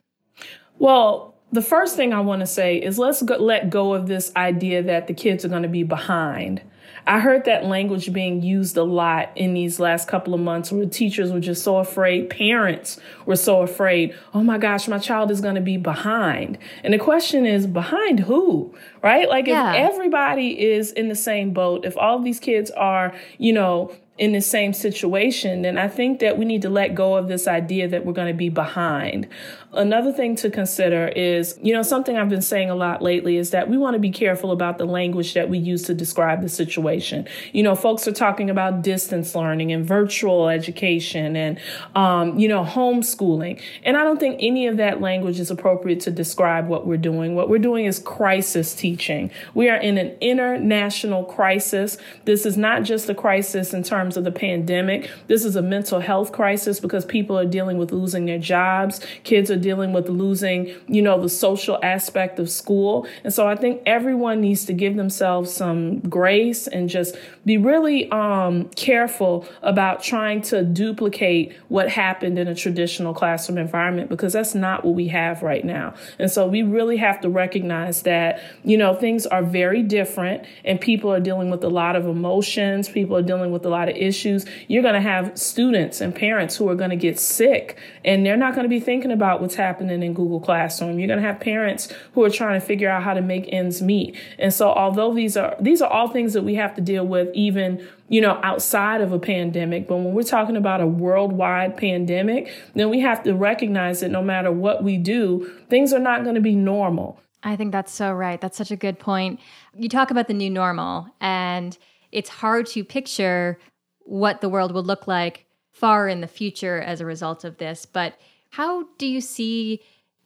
Well, 0.80 1.36
the 1.52 1.62
first 1.62 1.95
thing 1.95 2.13
I 2.13 2.19
want 2.19 2.41
to 2.41 2.47
say 2.47 2.78
is 2.78 3.00
let's 3.00 3.21
go, 3.21 3.38
let 3.38 3.69
go 3.69 3.93
of 3.93 4.08
this 4.08 4.32
idea 4.36 4.84
that 4.84 5.08
the 5.08 5.13
kids 5.13 5.45
are 5.45 5.50
going 5.50 5.63
to 5.63 5.69
be 5.69 5.84
behind. 5.84 6.62
I 7.08 7.20
heard 7.20 7.46
that 7.46 7.63
language 7.63 8.12
being 8.12 8.43
used 8.43 8.76
a 8.76 8.84
lot 8.84 9.32
in 9.36 9.54
these 9.54 9.80
last 9.80 10.08
couple 10.10 10.34
of 10.34 10.41
months 10.41 10.72
where 10.72 10.86
teachers 10.86 11.32
were 11.32 11.39
just 11.39 11.63
so 11.63 11.78
afraid, 11.78 12.30
parents 12.30 13.00
were 13.26 13.38
so 13.38 13.62
afraid, 13.62 14.13
oh 14.34 14.43
my 14.43 14.58
gosh, 14.58 14.88
my 14.89 15.00
child 15.00 15.32
is 15.32 15.39
going 15.39 15.56
to 15.56 15.62
be 15.62 15.78
behind. 15.78 16.58
And 16.84 16.93
the 16.93 17.00
question 17.00 17.46
is, 17.46 17.65
behind 17.65 18.20
who? 18.20 18.76
Right? 19.02 19.30
Like 19.30 19.48
yeah. 19.48 19.74
if 19.74 19.93
everybody 19.93 20.62
is 20.62 20.91
in 20.91 21.08
the 21.08 21.15
same 21.15 21.54
boat, 21.54 21.86
if 21.86 21.98
all 21.98 22.17
of 22.17 22.26
these 22.26 22.41
kids 22.41 22.72
are, 22.72 23.13
you 23.38 23.54
know, 23.54 23.96
in 24.18 24.32
the 24.32 24.42
same 24.42 24.74
situation, 24.74 25.62
then 25.62 25.78
I 25.78 25.88
think 25.88 26.20
that 26.20 26.38
we 26.38 26.46
need 26.46 26.64
to 26.64 26.70
let 26.70 26.96
go 26.96 27.16
of 27.16 27.28
this 27.28 27.48
idea 27.48 27.88
that 27.88 28.06
we're 28.06 28.14
going 28.14 28.28
to 28.28 28.38
be 28.38 28.50
behind. 28.50 29.28
Another 29.74 30.12
thing 30.12 30.36
to 30.38 30.50
consider 30.50 31.10
is, 31.10 31.60
you 31.62 31.72
know, 31.74 31.84
something 31.84 32.18
I've 32.18 32.30
been 32.30 32.42
saying 32.42 32.70
a 32.70 32.76
lot 32.76 33.04
lately 33.04 33.38
is 33.38 33.52
that 33.52 33.70
we 33.70 33.78
want 33.78 33.94
to 33.94 34.00
be 34.00 34.10
careful 34.10 34.52
about 34.52 34.80
the 34.80 34.86
language 34.86 35.36
that 35.36 35.50
we 35.50 35.60
use 35.60 35.84
to 35.84 35.94
describe 35.94 36.42
the 36.42 36.50
situation. 36.50 37.28
You 37.52 37.62
know, 37.62 37.76
folks 37.76 38.08
are 38.08 38.14
talking 38.14 38.50
about 38.50 38.82
distance 38.82 39.36
learning 39.36 39.72
and 39.72 39.86
virtual 39.86 40.50
education 40.50 41.36
and, 41.36 41.60
um, 41.96 42.40
you 42.40 42.48
know, 42.48 42.64
homeschooling. 42.64 43.62
And 43.84 43.98
I 43.98 44.04
don't 44.04 44.20
think 44.20 44.38
any 44.40 44.66
of 44.68 44.78
that 44.78 45.00
language 45.00 45.40
is 45.40 45.52
appropriate 45.52 46.00
to 46.02 46.12
describe 46.12 46.68
what 46.68 46.88
we're 46.88 46.98
doing. 46.98 47.36
What 47.36 47.50
we're 47.50 47.60
doing 47.60 47.86
is 47.86 48.00
crisis 48.00 48.74
teaching. 48.74 49.30
We 49.54 49.70
are 49.70 49.78
in 49.78 49.98
an 50.00 50.18
international 50.22 51.26
crisis. 51.26 51.98
This 52.26 52.46
is 52.46 52.58
not 52.58 52.84
just 52.84 53.10
a 53.10 53.16
crisis 53.16 53.74
in 53.74 53.84
terms 53.84 54.07
of 54.15 54.24
the 54.24 54.32
pandemic. 54.32 55.10
This 55.28 55.43
is 55.43 55.56
a 55.56 55.62
mental 55.62 56.00
health 56.00 56.32
crisis 56.32 56.80
because 56.80 57.04
people 57.04 57.38
are 57.38 57.46
dealing 57.46 57.78
with 57.78 57.91
losing 57.91 58.26
their 58.26 58.39
jobs. 58.39 59.02
Kids 59.24 59.52
are 59.52 59.58
dealing 59.58 59.91
with 59.91 60.08
losing, 60.08 60.74
you 60.88 61.02
know, 61.02 61.20
the 61.22 61.30
social 61.30 61.80
aspect 61.84 62.39
of 62.39 62.50
school. 62.50 63.08
And 63.24 63.34
so 63.34 63.48
I 63.48 63.56
think 63.56 63.82
everyone 63.86 64.39
needs 64.39 64.65
to 64.65 64.74
give 64.74 64.96
themselves 64.96 65.52
some 65.52 66.00
grace 66.00 66.67
and 66.67 66.88
just 66.88 67.15
be 67.46 67.58
really 67.58 68.10
um, 68.12 68.70
careful 68.76 69.48
about 69.62 70.04
trying 70.04 70.41
to 70.43 70.63
duplicate 70.63 71.56
what 71.70 71.89
happened 71.89 72.38
in 72.38 72.48
a 72.48 72.56
traditional 72.56 73.13
classroom 73.13 73.58
environment 73.58 74.10
because 74.10 74.34
that's 74.34 74.54
not 74.54 74.86
what 74.86 74.96
we 74.96 75.08
have 75.08 75.41
right 75.41 75.65
now. 75.65 75.93
And 76.20 76.30
so 76.30 76.48
we 76.48 76.62
really 76.62 76.98
have 76.98 77.22
to 77.22 77.30
recognize 77.30 78.04
that, 78.04 78.41
you 78.63 78.78
know, 78.78 78.93
things 78.93 79.26
are 79.26 79.43
very 79.43 79.82
different 79.82 80.46
and 80.63 80.80
people 80.80 81.12
are 81.12 81.20
dealing 81.20 81.50
with 81.50 81.63
a 81.63 81.70
lot 81.70 81.96
of 81.96 82.06
emotions, 82.06 82.89
people 82.89 83.15
are 83.15 83.22
dealing 83.22 83.52
with 83.52 83.65
a 83.65 83.70
lot 83.70 83.89
of 83.89 83.97
issues. 83.98 84.46
You're 84.68 84.84
going 84.84 84.96
to 84.96 85.02
have 85.02 85.38
students 85.38 86.02
and 86.02 86.14
parents 86.14 86.56
who 86.56 86.70
are 86.70 86.76
going 86.76 86.90
to 86.90 86.96
get 86.96 87.20
sick 87.20 87.78
and 88.06 88.26
they're 88.26 88.38
not 88.38 88.54
going 88.54 88.66
to 88.66 88.70
be 88.70 88.80
thinking 88.80 89.12
about 89.12 89.42
what's 89.42 89.56
happening 89.56 90.04
in 90.04 90.14
Google 90.14 90.40
Classroom. 90.40 91.00
You're 91.00 91.08
going 91.08 91.22
to 91.22 91.26
have 91.26 91.40
parents 91.40 91.92
who 92.14 92.24
are 92.24 92.30
trying 92.30 92.60
to 92.60 92.66
figure 92.66 92.90
out 92.90 93.04
how 93.04 93.14
to 93.14 93.22
make 93.22 93.52
ends 93.52 93.82
meet. 93.82 94.16
And 94.40 94.54
so 94.54 94.70
although 94.70 95.14
these 95.14 95.36
are 95.38 95.56
these 95.60 95.82
are 95.82 95.90
all 95.90 96.08
things 96.08 96.34
that 96.34 96.44
we 96.44 96.56
have 96.56 96.76
to 96.76 96.82
deal 96.82 97.06
with 97.06 97.30
even 97.34 97.88
you 98.10 98.22
know, 98.22 98.40
outside 98.44 99.02
of 99.02 99.12
a 99.12 99.20
pandemic. 99.20 99.88
But 99.88 99.98
when 99.98 100.14
we're 100.14 100.24
talking 100.24 100.56
about 100.56 100.82
a 100.82 100.88
worldwide 100.88 101.76
pandemic, 101.78 102.52
then 102.74 102.90
we 102.90 103.02
have 103.02 103.24
to 103.24 103.34
recognize 103.34 104.00
that 104.00 104.12
no 104.12 104.24
matter 104.24 104.52
what 104.52 104.84
we 104.84 104.98
do, 104.98 105.52
things 105.70 105.92
are 105.94 106.00
not 106.00 106.24
going 106.24 106.36
to 106.36 106.42
be 106.42 106.56
normal. 106.56 107.20
I 107.44 107.56
think 107.56 107.72
that's 107.72 107.92
so 107.92 108.12
right. 108.12 108.40
That's 108.40 108.58
such 108.58 108.72
a 108.72 108.76
good 108.76 109.00
point. 109.00 109.40
You 109.76 109.90
talk 109.90 110.12
about 110.12 110.28
the 110.28 110.34
new 110.34 110.50
normal, 110.50 111.08
and 111.22 111.78
it's 112.12 112.30
hard 112.30 112.66
to 112.68 112.84
picture 112.84 113.60
what 114.08 114.41
the 114.41 114.50
world 114.50 114.74
will 114.74 114.84
look 114.84 115.08
like 115.08 115.46
far 115.72 116.08
in 116.08 116.22
the 116.22 116.28
future 116.28 116.80
as 116.80 117.02
a 117.02 117.06
result 117.06 117.43
of 117.43 117.58
this. 117.58 117.86
But 117.86 118.17
how 118.50 118.88
do 118.98 119.06
you 119.06 119.22
see 119.22 119.82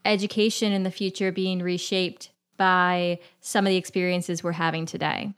education 0.06 0.72
in 0.72 0.84
the 0.84 0.92
future 0.92 1.32
being 1.32 1.62
reshaped 1.62 2.30
by 2.58 3.20
some 3.42 3.66
of 3.66 3.72
the 3.72 3.78
experiences 3.78 4.44
we're 4.44 4.54
having 4.54 4.86
today? 4.86 5.34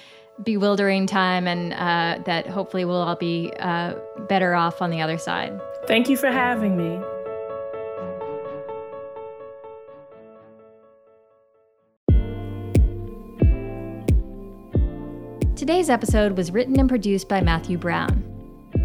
bewildering 0.43 1.05
time 1.05 1.47
and 1.47 1.73
uh, 1.73 2.23
that 2.25 2.47
hopefully 2.47 2.85
we'll 2.85 3.01
all 3.01 3.15
be 3.15 3.51
uh, 3.59 3.93
better 4.29 4.55
off 4.55 4.81
on 4.81 4.89
the 4.89 5.01
other 5.01 5.17
side. 5.17 5.59
Thank 5.85 6.09
you 6.09 6.15
for 6.15 6.31
having 6.31 6.77
me. 6.77 6.99
Today's 15.55 15.89
episode 15.89 16.37
was 16.37 16.51
written 16.51 16.79
and 16.79 16.89
produced 16.89 17.29
by 17.29 17.41
Matthew 17.41 17.77
Brown. 17.77 18.30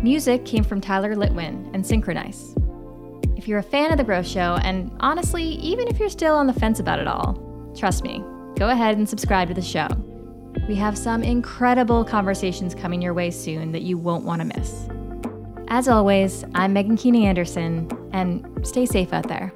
Music 0.07 0.45
came 0.45 0.63
from 0.63 0.81
Tyler 0.81 1.17
Litwin 1.17 1.69
and 1.75 1.85
Synchronize. 1.85 2.55
If 3.37 3.49
you're 3.49 3.59
a 3.59 3.63
fan 3.65 3.91
of 3.91 3.99
The 3.99 4.05
Growth 4.05 4.29
Show, 4.29 4.57
and 4.63 4.97
honestly, 5.01 5.43
even 5.43 5.89
if 5.89 5.99
you're 5.99 6.09
still 6.09 6.37
on 6.37 6.47
the 6.47 6.53
fence 6.53 6.79
about 6.79 7.01
it 7.01 7.09
all, 7.09 7.73
trust 7.77 8.05
me, 8.05 8.23
go 8.57 8.69
ahead 8.69 8.99
and 8.99 9.09
subscribe 9.09 9.49
to 9.49 9.55
the 9.55 9.61
show. 9.61 9.89
We 10.69 10.77
have 10.77 10.97
some 10.97 11.25
incredible 11.25 12.05
conversations 12.05 12.73
coming 12.73 13.03
your 13.03 13.15
way 13.15 13.33
soon 13.33 13.73
that 13.73 13.83
you 13.83 13.99
won't 13.99 14.25
want 14.25 14.43
to 14.43 14.57
miss. 14.57 14.87
As 15.67 15.89
always, 15.89 16.45
I'm 16.55 16.73
Meghan 16.73 16.93
Keaney 16.93 17.25
Anderson, 17.25 17.91
and 18.13 18.65
stay 18.65 18.87
safe 18.87 19.13
out 19.13 19.27
there. 19.27 19.53